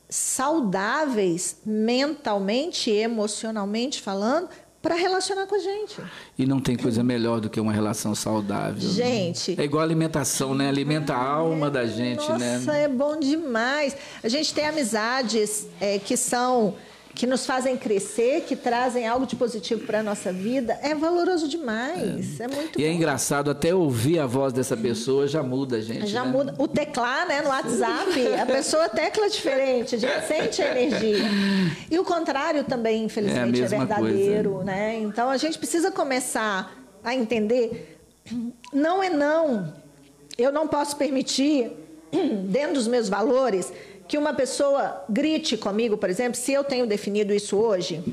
[0.10, 4.50] saudáveis mentalmente e emocionalmente falando
[4.82, 6.02] para relacionar com a gente.
[6.38, 8.88] E não tem coisa melhor do que uma relação saudável.
[8.88, 8.94] né?
[8.94, 9.60] Gente.
[9.60, 10.70] É igual alimentação, né?
[10.70, 12.38] Alimenta a alma da gente, Nossa,
[12.72, 12.84] né?
[12.84, 13.98] é bom demais.
[14.24, 16.76] A gente tem amizades é, que são
[17.18, 20.78] que nos fazem crescer, que trazem algo de positivo para a nossa vida.
[20.84, 22.40] É valoroso demais.
[22.40, 22.94] É, muito E é bom.
[22.94, 26.06] engraçado, até ouvir a voz dessa pessoa já muda a gente.
[26.06, 26.32] Já né?
[26.32, 26.54] muda.
[26.60, 31.26] O teclar, né, no WhatsApp, a pessoa tecla diferente, a gente sente a energia.
[31.90, 35.00] E o contrário também, infelizmente, É é, verdadeiro, né?
[35.00, 36.72] Então a gente precisa começar
[37.04, 37.98] a entender.
[38.72, 39.74] Não é não.
[40.38, 41.72] Eu não posso permitir,
[42.48, 43.74] dentro dos meus valores,
[44.08, 48.04] que uma pessoa grite comigo, por exemplo, se eu tenho definido isso hoje,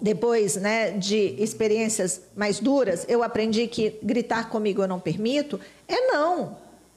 [0.00, 6.00] depois né, de experiências mais duras, eu aprendi que gritar comigo eu não permito, é
[6.12, 6.56] não.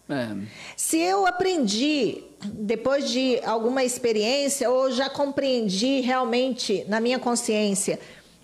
[0.10, 0.36] É.
[0.76, 8.00] Se eu aprendi depois de alguma experiência ou já compreendi realmente na minha consciência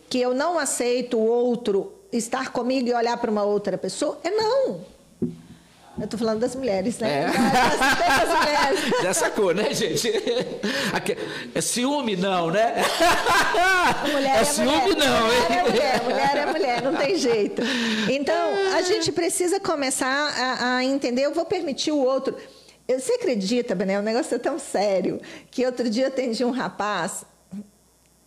[0.07, 4.30] que eu não aceito o outro estar comigo e olhar para uma outra pessoa, é
[4.30, 4.95] não.
[5.98, 7.22] Eu estou falando das mulheres, né?
[7.22, 7.26] É.
[7.26, 9.02] Das, das mulheres.
[9.02, 10.12] Já sacou, né, gente?
[11.54, 12.76] É ciúme, não, né?
[14.12, 14.98] Mulher é é ciúme, mulher.
[14.98, 15.64] não, mulher é hein?
[15.64, 17.62] mulher, mulher é mulher, não tem jeito.
[18.12, 22.36] Então, a gente precisa começar a, a entender, eu vou permitir o outro.
[22.88, 25.20] Você acredita, Bené, o negócio é tão sério,
[25.50, 27.26] que outro dia eu atendi um rapaz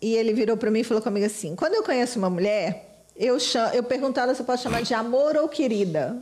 [0.01, 3.39] e ele virou para mim e falou comigo assim, quando eu conheço uma mulher, eu,
[3.39, 6.17] chamo, eu pergunto a ela se eu posso chamar de amor ou querida.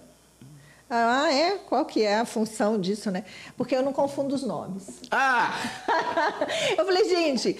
[0.88, 1.58] Ah, é?
[1.68, 3.24] Qual que é a função disso, né?
[3.56, 4.84] Porque eu não confundo os nomes.
[5.10, 5.52] Ah!
[6.78, 7.58] eu falei, gente,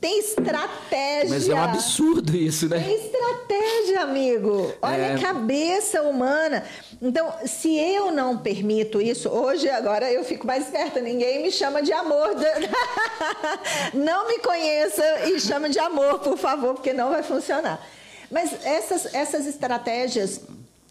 [0.00, 1.28] tem estratégia.
[1.30, 2.92] Mas é um absurdo isso, Tem né?
[2.94, 4.72] estratégia, amigo.
[4.80, 5.14] Olha É.
[5.16, 6.64] a cabeça humana.
[7.02, 11.00] Então, se eu não permito isso, hoje, agora eu fico mais esperta.
[11.00, 12.30] Ninguém me chama de amor.
[13.92, 17.84] Não me conheça e chama de amor, por favor, porque não vai funcionar.
[18.30, 20.40] Mas essas, essas estratégias,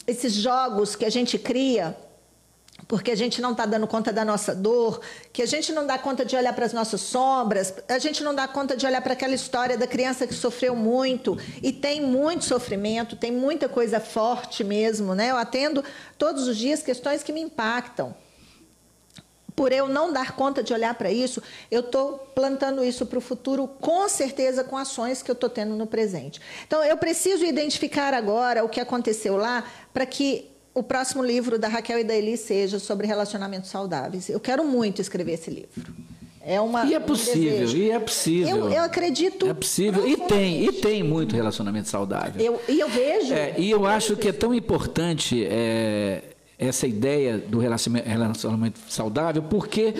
[0.08, 1.96] esses jogos que a gente cria,
[2.88, 5.02] porque a gente não está dando conta da nossa dor,
[5.34, 8.34] que a gente não dá conta de olhar para as nossas sombras, a gente não
[8.34, 12.46] dá conta de olhar para aquela história da criança que sofreu muito e tem muito
[12.46, 15.32] sofrimento, tem muita coisa forte mesmo, né?
[15.32, 15.84] Eu atendo
[16.18, 18.16] todos os dias questões que me impactam.
[19.58, 21.42] Por eu não dar conta de olhar para isso,
[21.72, 25.76] eu estou plantando isso para o futuro, com certeza, com ações que eu estou tendo
[25.76, 26.40] no presente.
[26.68, 30.46] Então, eu preciso identificar agora o que aconteceu lá para que
[30.76, 34.30] o próximo livro da Raquel e da Eli seja sobre relacionamentos saudáveis.
[34.30, 35.92] Eu quero muito escrever esse livro.
[36.40, 37.78] É uma, E é um possível, desejo.
[37.78, 38.58] e é possível.
[38.58, 39.48] Eu, eu acredito.
[39.50, 40.08] É possível.
[40.08, 42.40] E tem, e tem muito relacionamento saudável.
[42.40, 43.34] Eu, e eu vejo.
[43.34, 46.22] É, e eu acho que é tão importante é,
[46.58, 49.94] essa ideia do relacionamento, saudável, porque,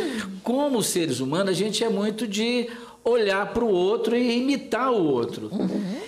[0.44, 2.68] como seres humanos, a gente é muito de
[3.04, 5.50] olhar para o outro e imitar o outro.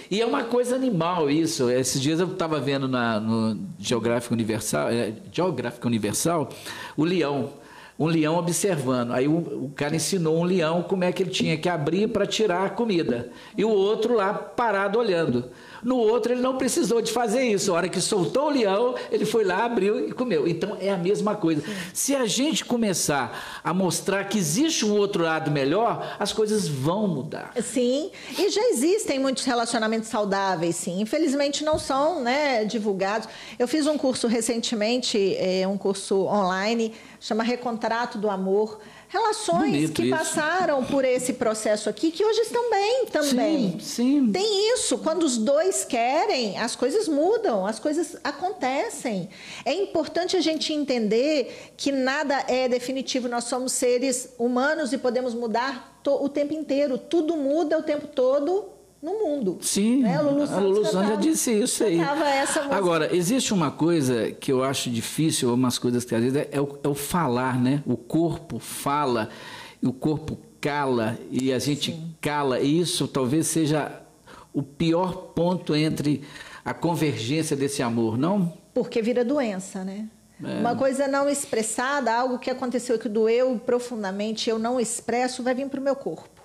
[0.10, 1.70] E é uma coisa animal isso.
[1.70, 6.50] Esses dias eu estava vendo na, no Geográfico Universal, é, Geográfico Universal,
[6.98, 7.52] o leão.
[7.98, 9.12] Um leão observando.
[9.12, 12.26] Aí o, o cara ensinou um leão como é que ele tinha que abrir para
[12.26, 13.30] tirar a comida.
[13.58, 15.46] E o outro lá parado olhando.
[15.84, 17.72] No outro, ele não precisou de fazer isso.
[17.72, 20.48] A hora que soltou o leão, ele foi lá, abriu e comeu.
[20.48, 21.64] Então, é a mesma coisa.
[21.94, 27.08] Se a gente começar a mostrar que existe um outro lado melhor, as coisas vão
[27.08, 27.54] mudar.
[27.62, 31.02] Sim, e já existem muitos relacionamentos saudáveis, sim.
[31.02, 33.28] Infelizmente não são né, divulgados.
[33.58, 38.80] Eu fiz um curso recentemente, é, um curso online, chama Recontrato do Amor.
[39.12, 40.18] Relações Bonito que isso.
[40.18, 43.72] passaram por esse processo aqui, que hoje estão bem também.
[43.72, 44.32] Sim, sim.
[44.32, 49.28] Tem isso, quando os dois querem, as coisas mudam, as coisas acontecem.
[49.66, 55.34] É importante a gente entender que nada é definitivo, nós somos seres humanos e podemos
[55.34, 57.00] mudar o tempo inteiro.
[57.00, 59.58] Tudo muda o tempo todo no mundo.
[59.62, 60.20] Sim, Né?
[60.22, 62.00] Lulu a Santos Lulu Santos já disse isso aí.
[62.72, 66.62] Agora, existe uma coisa que eu acho difícil, umas coisas que às vezes é, é
[66.62, 67.82] o, é o falar, né?
[67.86, 69.30] O corpo fala,
[69.82, 72.60] e o corpo cala, e a gente cala.
[72.60, 74.02] E isso talvez seja
[74.54, 76.24] o pior ponto entre
[76.66, 78.54] a convergência desse amor, não?
[78.74, 80.08] Porque vira doença, né?
[80.44, 80.60] É.
[80.60, 85.68] Uma coisa não expressada, algo que aconteceu que doeu profundamente, eu não expresso, vai vir
[85.68, 86.39] para o meu corpo.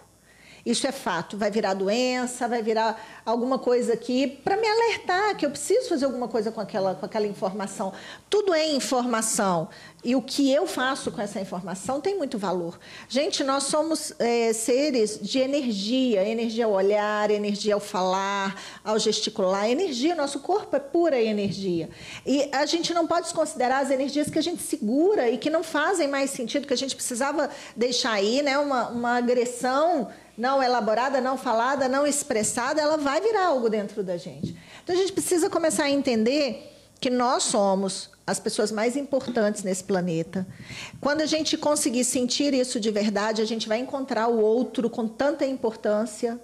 [0.64, 5.44] Isso é fato, vai virar doença, vai virar alguma coisa aqui para me alertar que
[5.44, 7.92] eu preciso fazer alguma coisa com aquela, com aquela informação.
[8.30, 9.68] Tudo é informação
[10.02, 12.78] e o que eu faço com essa informação tem muito valor.
[13.08, 19.68] Gente, nós somos é, seres de energia, energia ao olhar, energia ao falar, ao gesticular,
[19.68, 20.14] energia.
[20.14, 21.90] Nosso corpo é pura energia
[22.24, 25.62] e a gente não pode desconsiderar as energias que a gente segura e que não
[25.62, 28.58] fazem mais sentido, que a gente precisava deixar aí, né?
[28.58, 34.16] Uma, uma agressão não elaborada, não falada, não expressada, ela vai virar algo dentro da
[34.16, 34.56] gente.
[34.82, 39.84] Então a gente precisa começar a entender que nós somos as pessoas mais importantes nesse
[39.84, 40.46] planeta.
[41.00, 45.06] Quando a gente conseguir sentir isso de verdade, a gente vai encontrar o outro com
[45.06, 46.40] tanta importância.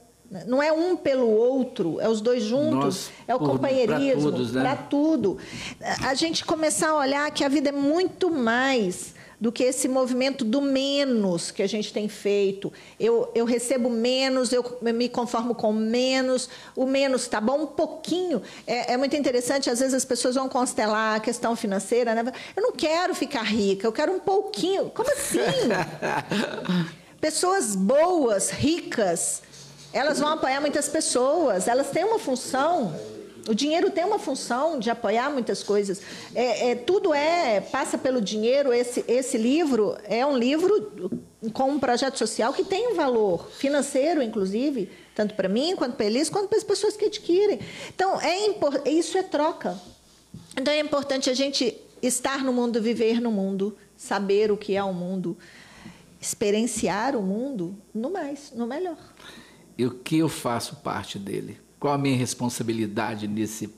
[0.46, 4.52] Não é um pelo outro, é os dois juntos, Nós, é o por- companheirismo, todos,
[4.52, 4.78] né?
[4.88, 5.38] tudo.
[6.06, 10.44] A gente começar a olhar que a vida é muito mais do que esse movimento
[10.44, 12.70] do menos que a gente tem feito.
[12.98, 18.42] Eu, eu recebo menos, eu me conformo com menos, o menos tá bom, um pouquinho.
[18.66, 22.30] É, é muito interessante, às vezes as pessoas vão constelar a questão financeira, né?
[22.54, 24.90] Eu não quero ficar rica, eu quero um pouquinho.
[24.90, 25.40] Como assim?
[27.18, 29.42] Pessoas boas, ricas,
[29.92, 32.94] elas vão apoiar muitas pessoas, elas têm uma função.
[33.48, 36.00] O dinheiro tem uma função de apoiar muitas coisas.
[36.34, 38.72] É, é, tudo é passa pelo dinheiro.
[38.72, 41.20] Esse, esse livro é um livro
[41.52, 46.06] com um projeto social que tem um valor financeiro, inclusive, tanto para mim quanto para
[46.06, 47.60] eles, quanto para as pessoas que adquirem.
[47.94, 49.80] Então é isso é troca.
[50.56, 54.82] Então é importante a gente estar no mundo, viver no mundo, saber o que é
[54.82, 55.36] o mundo,
[56.20, 58.98] experienciar o mundo no mais, no melhor.
[59.78, 61.58] E o que eu faço parte dele?
[61.80, 63.70] Qual a minha responsabilidade nesse,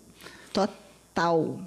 [0.53, 1.59] Total.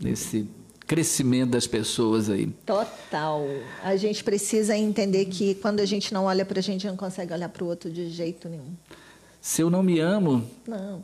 [0.00, 0.48] nesse
[0.86, 2.46] crescimento das pessoas aí?
[2.66, 3.46] Total.
[3.84, 7.32] A gente precisa entender que quando a gente não olha para a gente, não consegue
[7.32, 8.72] olhar para o outro de jeito nenhum.
[9.40, 11.02] Se eu não me amo, Não.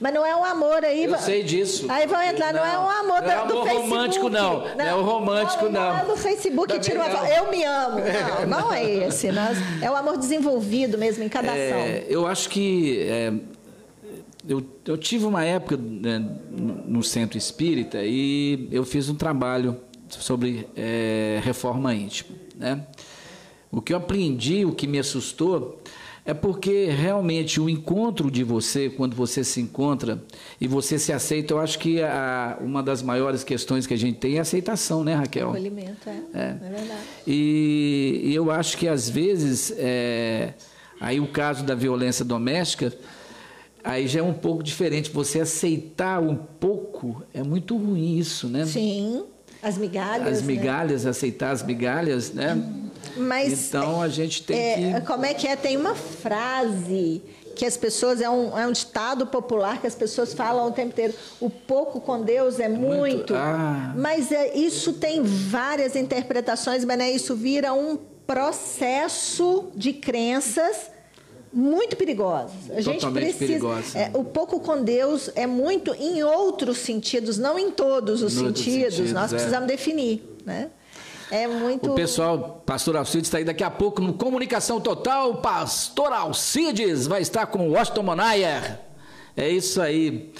[0.00, 1.04] Mas não é um amor aí.
[1.04, 1.86] Eu sei disso.
[1.88, 3.78] Aí vão entrar, não, é um amor Não é do amor Facebook.
[3.90, 4.76] romântico, não.
[4.76, 5.70] Não é o romântico, não.
[5.72, 5.98] não.
[5.98, 7.16] é do Facebook Também tira uma não.
[7.18, 7.30] foto.
[7.30, 7.96] Eu me amo.
[8.48, 9.30] Não, não é esse.
[9.30, 11.80] Nós, é o amor desenvolvido mesmo em cada É, ação.
[12.08, 13.32] eu acho que é,
[14.48, 19.76] eu, eu tive uma época né, no centro espírita e eu fiz um trabalho
[20.08, 22.30] sobre é, reforma íntima.
[22.56, 22.86] Né?
[23.70, 25.82] O que eu aprendi, o que me assustou,
[26.24, 30.22] É porque realmente o encontro de você, quando você se encontra
[30.60, 34.18] e você se aceita, eu acho que a, uma das maiores questões que a gente
[34.18, 35.48] tem é a aceitação, né, Raquel?
[35.48, 36.20] Acolhimento, é.
[36.34, 37.00] É, é verdade.
[37.26, 40.52] E, e, eu acho que às vezes, é,
[41.00, 42.92] aí o caso da violência doméstica,
[43.82, 45.10] aí já é um pouco diferente.
[45.10, 48.64] Você aceitar um pouco é muito ruim isso, né?
[48.66, 49.24] Sim.
[49.62, 50.28] As migalhas.
[50.28, 50.46] As né?
[50.46, 51.10] migalhas, né?
[51.10, 52.56] aceitar as migalhas, né?
[53.16, 55.06] Mas então a gente tem é, que.
[55.06, 55.56] Como é que é?
[55.56, 57.22] Tem uma frase
[57.56, 60.90] que as pessoas é um, é um ditado popular que as pessoas falam o tempo
[60.90, 61.14] inteiro.
[61.40, 62.98] O pouco com Deus é muito.
[62.98, 63.34] muito.
[63.34, 63.92] Ah.
[63.96, 70.90] Mas é, isso tem várias interpretações, mas né, isso vira um processo de crenças
[71.58, 72.70] muito perigosas.
[72.70, 73.98] A gente precisa.
[73.98, 78.94] É, o pouco com Deus é muito em outros sentidos, não em todos os sentidos.
[78.94, 79.12] sentidos.
[79.12, 79.36] Nós é.
[79.36, 80.70] precisamos definir, né?
[81.32, 81.90] É muito.
[81.90, 85.34] O pessoal, pastor Alcides está aí daqui a pouco no Comunicação Total.
[85.38, 88.78] Pastor Alcides vai estar com o Washington Monayer.
[89.36, 90.32] É isso aí.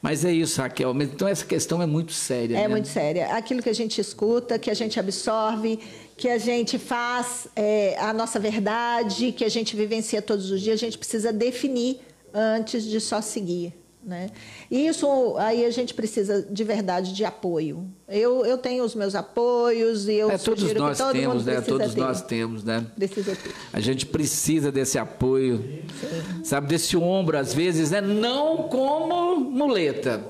[0.00, 0.94] Mas é isso, Raquel.
[1.02, 2.56] Então essa questão é muito séria.
[2.56, 2.68] É né?
[2.68, 3.34] muito séria.
[3.34, 5.78] Aquilo que a gente escuta, que a gente absorve,
[6.20, 10.74] que a gente faz é, a nossa verdade, que a gente vivencia todos os dias,
[10.74, 11.98] a gente precisa definir
[12.34, 13.72] antes de só seguir.
[14.04, 14.28] Né?
[14.70, 17.86] E isso aí a gente precisa de verdade de apoio.
[18.06, 21.60] Eu, eu tenho os meus apoios e eu é, todos nós todo temos, né?
[21.62, 22.00] Todos ter.
[22.00, 22.86] nós temos, né?
[22.96, 23.54] Precisa ter.
[23.72, 26.44] A gente precisa desse apoio, Sim.
[26.44, 28.00] sabe, desse ombro às vezes, né?
[28.02, 30.22] Não como muleta.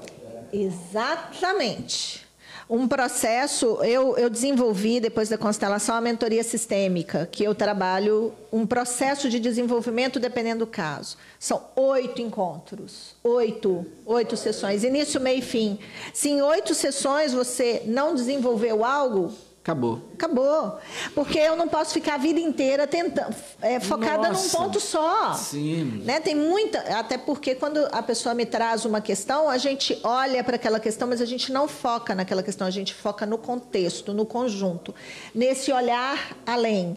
[0.53, 2.30] Exatamente
[2.71, 8.65] um processo, eu, eu desenvolvi, depois da constelação, a mentoria sistêmica, que eu trabalho um
[8.65, 11.17] processo de desenvolvimento dependendo do caso.
[11.37, 15.81] São oito encontros, oito, oito sessões, início, meio e fim.
[16.15, 20.01] Se em oito sessões você não desenvolveu algo, Acabou.
[20.15, 20.79] Acabou.
[21.15, 24.59] Porque eu não posso ficar a vida inteira tentando, é, focada Nossa.
[24.59, 25.35] num ponto só.
[25.35, 26.03] Sim.
[26.03, 26.19] Né?
[26.19, 26.79] Tem muita.
[26.99, 31.09] Até porque quando a pessoa me traz uma questão, a gente olha para aquela questão,
[31.09, 34.95] mas a gente não foca naquela questão, a gente foca no contexto, no conjunto.
[35.35, 36.97] Nesse olhar além.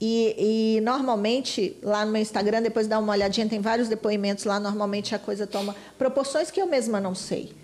[0.00, 4.60] E, e, normalmente, lá no meu Instagram, depois dá uma olhadinha, tem vários depoimentos lá,
[4.60, 7.54] normalmente a coisa toma proporções que eu mesma não sei.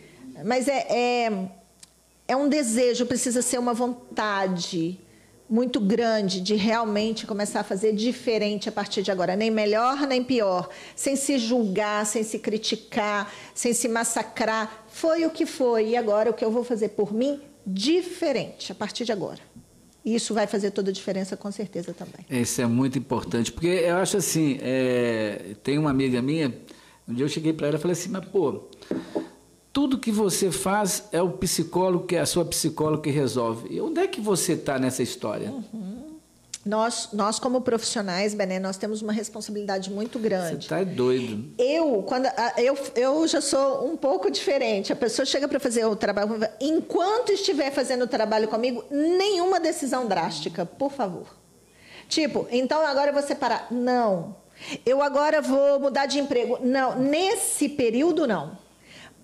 [0.44, 1.50] Mas é, é
[2.30, 5.00] é um desejo, precisa ser uma vontade
[5.48, 10.22] muito grande de realmente começar a fazer diferente a partir de agora, nem melhor nem
[10.22, 14.84] pior, sem se julgar, sem se criticar, sem se massacrar.
[14.86, 18.76] Foi o que foi e agora o que eu vou fazer por mim diferente a
[18.76, 19.40] partir de agora.
[20.04, 22.24] Isso vai fazer toda a diferença com certeza também.
[22.30, 26.54] Isso é muito importante, porque eu acho assim, é, tem uma amiga minha,
[27.08, 28.68] um dia eu cheguei para ela e falei assim, mas pô,
[29.72, 33.68] tudo que você faz é o psicólogo, que é a sua psicóloga que resolve.
[33.72, 35.50] E onde é que você está nessa história?
[35.50, 36.00] Uhum.
[36.64, 40.56] Nós, nós, como profissionais, Bené, nós temos uma responsabilidade muito grande.
[40.66, 41.54] Você está doido.
[41.56, 42.26] Eu, quando,
[42.58, 44.92] eu, eu já sou um pouco diferente.
[44.92, 46.38] A pessoa chega para fazer o trabalho.
[46.60, 51.34] Enquanto estiver fazendo o trabalho comigo, nenhuma decisão drástica, por favor.
[52.08, 53.68] Tipo, então agora eu vou separar.
[53.70, 54.36] Não.
[54.84, 56.58] Eu agora vou mudar de emprego.
[56.60, 56.98] Não.
[56.98, 58.58] Nesse período, não.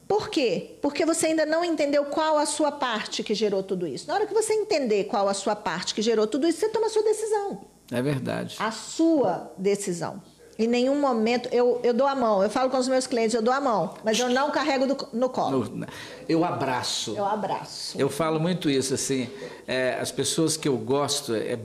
[0.09, 0.77] Por quê?
[0.81, 4.07] Porque você ainda não entendeu qual a sua parte que gerou tudo isso.
[4.07, 6.87] Na hora que você entender qual a sua parte que gerou tudo isso, você toma
[6.87, 7.63] a sua decisão.
[7.91, 8.57] É verdade.
[8.59, 10.23] A sua decisão.
[10.59, 12.43] Em nenhum momento eu, eu dou a mão.
[12.43, 15.09] Eu falo com os meus clientes, eu dou a mão, mas eu não carrego do,
[15.13, 15.65] no colo.
[15.65, 15.87] No,
[16.29, 17.15] eu abraço.
[17.15, 18.01] Eu abraço.
[18.01, 19.29] Eu falo muito isso assim.
[19.67, 21.59] É, as pessoas que eu gosto, é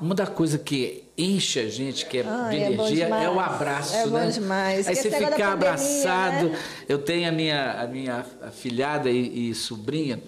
[0.00, 3.38] uma da coisa que enche a gente, que é Ai, de é energia, é, o
[3.38, 4.24] abraço, é né?
[4.24, 4.88] Bom demais.
[4.88, 6.48] Aí você ficar pandemia, abraçado.
[6.48, 6.58] Né?
[6.88, 10.20] Eu tenho a minha, a minha afilhada e, e sobrinha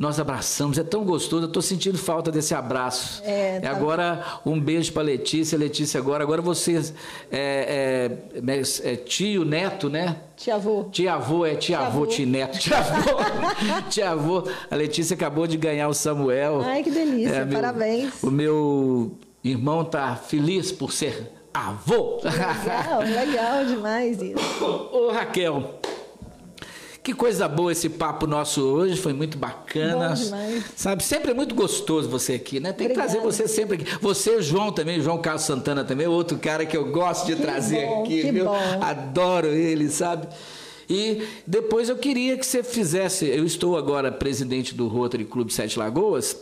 [0.00, 3.22] nós abraçamos, é tão gostoso, eu estou sentindo falta desse abraço.
[3.22, 6.94] É, tá agora, um beijo para Letícia, Letícia agora, agora vocês,
[7.30, 10.16] é, é, é, tio, neto, né?
[10.38, 10.84] Tia avô.
[10.90, 13.90] Tia avô, é tia, avô, tia neto, tia avô.
[13.90, 16.62] tia avô, a Letícia acabou de ganhar o Samuel.
[16.62, 18.22] Ai, que delícia, é, meu, parabéns.
[18.22, 19.12] O meu
[19.42, 22.20] irmão tá feliz por ser avô.
[22.22, 24.64] Legal, legal demais isso.
[24.92, 25.80] Ô, Raquel,
[27.02, 30.14] que coisa boa esse papo nosso hoje, foi muito bacana.
[30.76, 32.72] Sabe, sempre é muito gostoso você aqui, né?
[32.72, 33.08] Tem Obrigada.
[33.08, 33.98] que trazer você sempre aqui.
[34.00, 37.36] Você, o João também, o João Carlos Santana também, outro cara que eu gosto de
[37.36, 38.44] que trazer bom, aqui, viu?
[38.44, 38.58] Bom.
[38.80, 40.28] Adoro ele, sabe?
[40.88, 45.78] E depois eu queria que você fizesse, eu estou agora presidente do Rotary Clube Sete
[45.78, 46.36] Lagoas,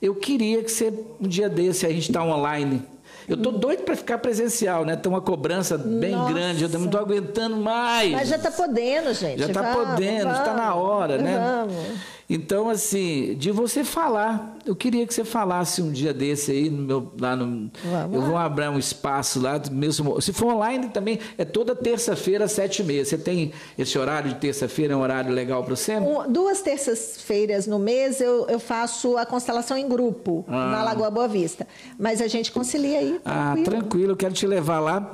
[0.00, 2.82] eu queria que você, um dia desse, a gente está online,
[3.28, 4.96] eu tô doido para ficar presencial, né?
[4.96, 6.32] Tem uma cobrança bem Nossa.
[6.32, 8.10] grande, eu não estou aguentando mais.
[8.10, 9.38] Mas já está podendo, gente.
[9.38, 11.38] Já está podendo, está na hora, né?
[11.38, 12.00] Vamos.
[12.32, 16.82] Então, assim, de você falar, eu queria que você falasse um dia desse aí, no
[16.82, 17.68] meu, lá no.
[17.82, 18.26] Vamos eu lá.
[18.28, 20.20] vou abrir um espaço lá, mesmo.
[20.20, 23.04] Se for online também, é toda terça-feira, às sete e meia.
[23.04, 25.96] Você tem esse horário de terça-feira, é um horário legal para você?
[25.96, 31.26] Um- duas terças-feiras no mês eu, eu faço a constelação em grupo, na Lagoa Boa
[31.26, 31.66] Vista.
[31.98, 33.20] Mas a gente concilia aí.
[33.24, 35.10] Ah, tranquilo, eu quero te levar lá.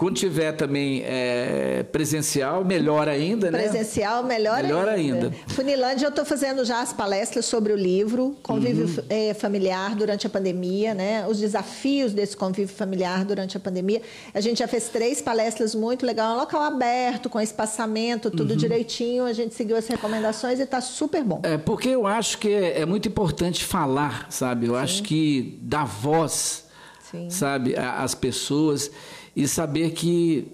[0.00, 3.58] Quando tiver também é, presencial, melhor ainda, né?
[3.64, 5.30] Presencial, melhor, Melhor ainda.
[5.48, 9.04] Funilândia, eu estou fazendo já as palestras sobre o livro, convívio Uhum.
[9.10, 11.26] eh, familiar durante a pandemia, né?
[11.28, 14.00] Os desafios desse convívio familiar durante a pandemia.
[14.32, 18.36] A gente já fez três palestras muito legal, um local aberto, com espaçamento, Uhum.
[18.36, 19.26] tudo direitinho.
[19.26, 21.40] A gente seguiu as recomendações e está super bom.
[21.42, 24.64] É, porque eu acho que é, é muito importante falar, sabe?
[24.66, 26.64] Eu acho que dar voz,
[27.10, 27.28] Sim.
[27.28, 28.90] sabe, às pessoas
[29.34, 30.50] e saber que,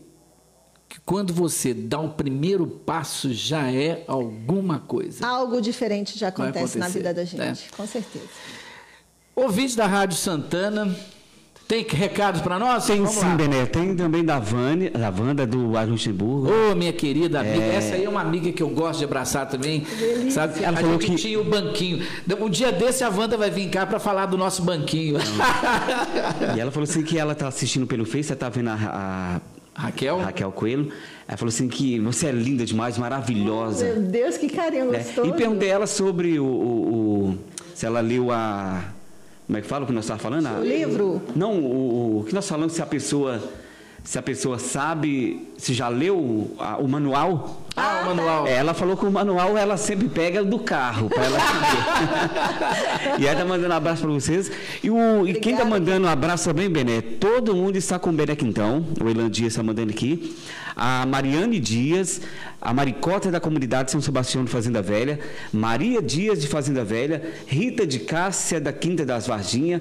[0.88, 5.26] que quando você dá o primeiro passo já é alguma coisa.
[5.26, 7.26] Algo diferente já acontece na vida da né?
[7.26, 8.28] gente, com certeza.
[9.34, 10.96] Ouvinte da Rádio Santana,
[11.68, 12.86] tem recados para nós?
[12.86, 13.34] Tem Vamos sim, lá.
[13.34, 13.66] Bené.
[13.66, 16.48] Tem também da Vânia, da Wanda, do Luxemburgo.
[16.70, 19.84] Ô, minha querida amiga, essa aí é uma amiga que eu gosto de abraçar também.
[20.30, 20.62] Sabe?
[20.62, 22.05] Ela a falou gente que- tinha o banquinho.
[22.40, 25.16] Um dia desse a Wanda vai vir cá para falar do nosso banquinho.
[26.56, 29.40] E ela falou assim que ela tá assistindo pelo Face, ela tá vendo a,
[29.74, 30.20] Raquel?
[30.20, 30.90] a Raquel Coelho.
[31.26, 33.84] Ela falou assim que você é linda demais, maravilhosa.
[33.86, 35.28] Meu Deus, que carinho gostoso.
[35.28, 37.38] E perguntei ela sobre o, o- o-
[37.74, 38.84] se ela leu a.
[39.47, 40.60] Como é que fala o que nós estávamos falando?
[40.60, 41.23] O livro?
[41.36, 43.40] Não, o, o que nós falamos se a pessoa.
[44.06, 47.62] Se a pessoa sabe, se já leu o, a- o manual.
[47.76, 48.46] Ah, o manual.
[48.46, 53.18] É, ela falou que o manual ela sempre pega do carro para ela saber.
[53.20, 54.50] e ela tá mandando um abraço para vocês.
[54.82, 57.00] E, o, e quem tá mandando um abraço também, Bené?
[57.00, 58.86] Todo mundo está com o Bené Quintão.
[59.02, 60.36] O Elan Dias está mandando aqui.
[60.76, 62.20] A Mariane Dias,
[62.60, 65.18] a Maricota da comunidade São Sebastião de Fazenda Velha,
[65.52, 69.80] Maria Dias de Fazenda Velha, Rita de Cássia da Quinta das Varginhas,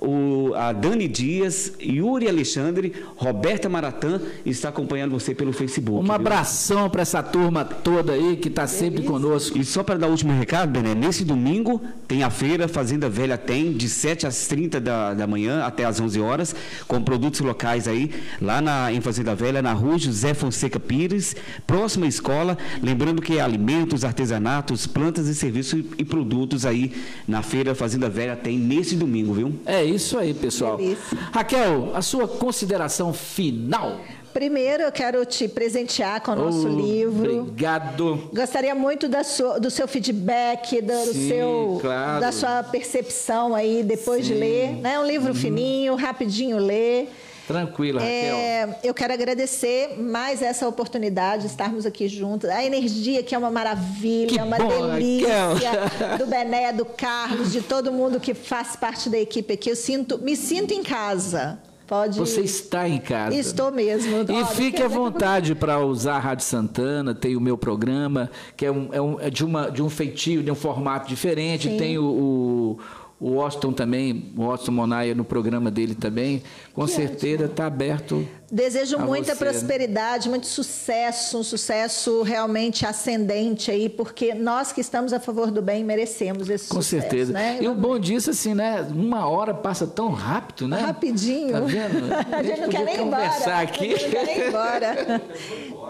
[0.00, 6.06] o, a Dani Dias, Yuri Alexandre, Roberta Maratã está acompanhando você pelo Facebook.
[6.06, 9.58] Um abração para essa turma toda aí que está sempre conosco.
[9.58, 13.38] E só para dar o último recado, Bené, nesse domingo tem a feira Fazenda Velha
[13.38, 16.54] tem, de 7 às 30 da, da manhã até às 11 horas,
[16.86, 18.10] com produtos locais aí,
[18.40, 21.34] lá na, em Fazenda Velha, na rua José Fonseca Pires,
[21.66, 22.58] próxima escola.
[22.82, 26.92] Lembrando que é alimentos, artesanatos, plantas e serviços e, e produtos aí
[27.26, 29.54] na feira Fazenda Velha tem nesse domingo, viu?
[29.64, 30.76] É isso aí, pessoal.
[30.76, 31.18] Delícia.
[31.32, 33.98] Raquel, a sua consideração final.
[34.32, 37.40] Primeiro, eu quero te presentear com o nosso Oh, livro.
[37.40, 38.28] Obrigado.
[38.34, 42.20] Gostaria muito da sua- do seu feedback, do, Sim, seu, claro.
[42.20, 44.72] da sua percepção aí depois de ler.
[44.76, 44.98] Né?
[44.98, 47.10] Um livro fininho, rapidinho ler.
[47.46, 48.12] Tranquilo, Raquel.
[48.12, 52.48] É, eu quero agradecer mais essa oportunidade de estarmos aqui juntos.
[52.50, 55.54] A energia que é uma maravilha, Que é uma bom, delícia.
[55.54, 56.18] Raquel.
[56.18, 59.70] Do Bené, do Carlos, de todo mundo que faz parte da equipe aqui.
[59.70, 61.58] Eu sinto, me sinto em casa.
[61.86, 62.18] Pode.
[62.18, 63.36] Você está em casa.
[63.36, 64.24] Estou mesmo.
[64.28, 68.66] E fique à que- vontade para usar a Rádio Santana, tem o meu programa, que
[68.66, 71.68] é, um, é, um- é de, uma, de um feitio, de um formato diferente.
[71.68, 71.76] Sim.
[71.76, 72.78] Tem o, o,
[73.18, 76.42] o Washington também, o Washington Monaia no programa dele também.
[76.74, 78.26] Com Que certeza está aberto.
[78.50, 79.50] Desejo a muita você, né?
[79.50, 85.60] prosperidade, muito sucesso, um sucesso realmente ascendente aí, porque nós que estamos a favor do
[85.60, 87.02] bem merecemos esse Com sucesso.
[87.02, 87.32] certeza.
[87.32, 87.58] Né?
[87.60, 88.86] E o bom disso, assim, né?
[88.90, 90.78] Uma hora passa tão rápido, né?
[90.80, 91.52] Rapidinho.
[91.52, 92.12] Tá vendo?
[92.32, 93.22] a gente não podia quer nem ir embora.
[93.28, 93.94] conversar aqui.
[93.94, 95.22] A gente não quer nem ir embora.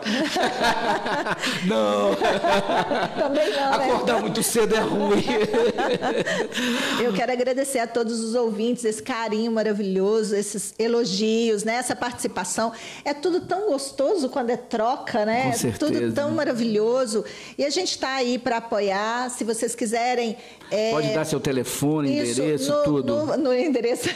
[1.66, 2.14] Não!
[3.18, 3.84] Também não, né?
[3.90, 5.24] Acordar muito cedo é ruim.
[7.02, 11.76] Eu quero agradecer a todos os ouvintes, esse carinho maravilhoso, esses elogios, né?
[11.76, 12.45] essa participação.
[13.04, 15.42] É tudo tão gostoso quando é troca, né?
[15.44, 15.92] Com É certeza.
[15.92, 17.24] Tudo tão maravilhoso.
[17.58, 19.30] E a gente está aí para apoiar.
[19.30, 20.36] Se vocês quiserem.
[20.70, 23.14] é, Pode dar seu telefone, Isso, endereço, no, tudo.
[23.26, 24.08] No, no endereço.